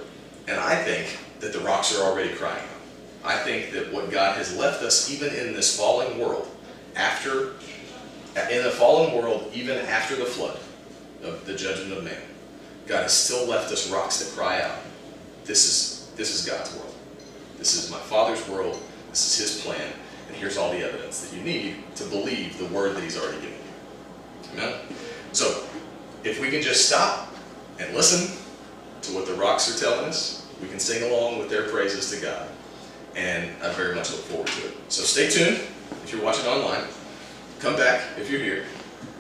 And 0.49 0.59
I 0.59 0.83
think 0.83 1.19
that 1.41 1.53
the 1.53 1.59
rocks 1.61 1.95
are 1.95 2.03
already 2.03 2.33
crying 2.33 2.57
out. 2.57 3.33
I 3.35 3.37
think 3.37 3.73
that 3.73 3.93
what 3.93 4.11
God 4.11 4.39
has 4.39 4.57
left 4.57 4.83
us, 4.83 5.11
even 5.11 5.29
in 5.35 5.53
this 5.53 5.77
fallen 5.77 6.19
world, 6.19 6.49
after, 6.97 7.53
in 8.51 8.63
the 8.63 8.71
fallen 8.71 9.15
world, 9.15 9.51
even 9.53 9.77
after 9.77 10.17
the 10.17 10.25
flood 10.25 10.59
of 11.23 11.45
the 11.45 11.55
judgment 11.55 11.93
of 11.93 12.03
man, 12.03 12.23
God 12.87 13.03
has 13.03 13.13
still 13.13 13.49
left 13.49 13.73
us 13.73 13.91
rocks 13.91 14.23
that 14.23 14.37
cry 14.37 14.61
out, 14.63 14.79
this 15.45 15.67
is, 15.67 16.13
this 16.17 16.35
is 16.35 16.47
God's 16.47 16.75
world. 16.77 16.95
This 17.59 17.75
is 17.75 17.91
my 17.91 17.99
Father's 17.99 18.47
world. 18.49 18.79
This 19.11 19.39
is 19.39 19.55
His 19.55 19.65
plan. 19.65 19.93
And 20.29 20.37
here's 20.37 20.57
all 20.57 20.71
the 20.73 20.79
evidence 20.79 21.21
that 21.21 21.37
you 21.37 21.43
need 21.43 21.77
to 21.97 22.05
believe 22.05 22.59
the 22.59 22.67
word 22.75 22.97
that 22.97 23.03
He's 23.03 23.19
already 23.19 23.41
given 23.41 23.57
you. 23.57 24.53
Amen? 24.53 24.81
So, 25.33 25.65
if 26.25 26.41
we 26.41 26.51
can 26.51 26.63
just 26.63 26.87
stop 26.87 27.33
and 27.79 27.95
listen 27.95 28.37
to 29.03 29.13
what 29.13 29.27
the 29.27 29.35
rocks 29.35 29.75
are 29.75 29.79
telling 29.79 30.07
us, 30.07 30.47
we 30.61 30.69
can 30.69 30.79
sing 30.79 31.11
along 31.11 31.39
with 31.39 31.51
their 31.51 31.69
praises 31.69 32.11
to 32.11 32.25
God. 32.25 32.49
And 33.17 33.51
I 33.63 33.73
very 33.73 33.95
much 33.95 34.11
look 34.11 34.21
forward 34.21 34.47
to 34.47 34.69
it. 34.69 34.75
So 34.89 35.03
stay 35.03 35.29
tuned 35.29 35.61
if 36.05 36.13
you're 36.13 36.23
watching 36.23 36.47
online. 36.47 36.85
Come 37.59 37.77
back 37.77 38.03
if 38.19 38.31
you're 38.31 38.41
here. 38.41 38.65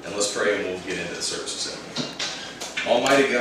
And 0.04 0.14
let's 0.14 0.34
pray 0.36 0.56
and 0.56 0.64
we'll 0.66 0.80
get 0.80 0.98
into 0.98 1.14
the 1.14 1.22
service. 1.22 1.76
Almighty 2.86 3.32
God. 3.32 3.40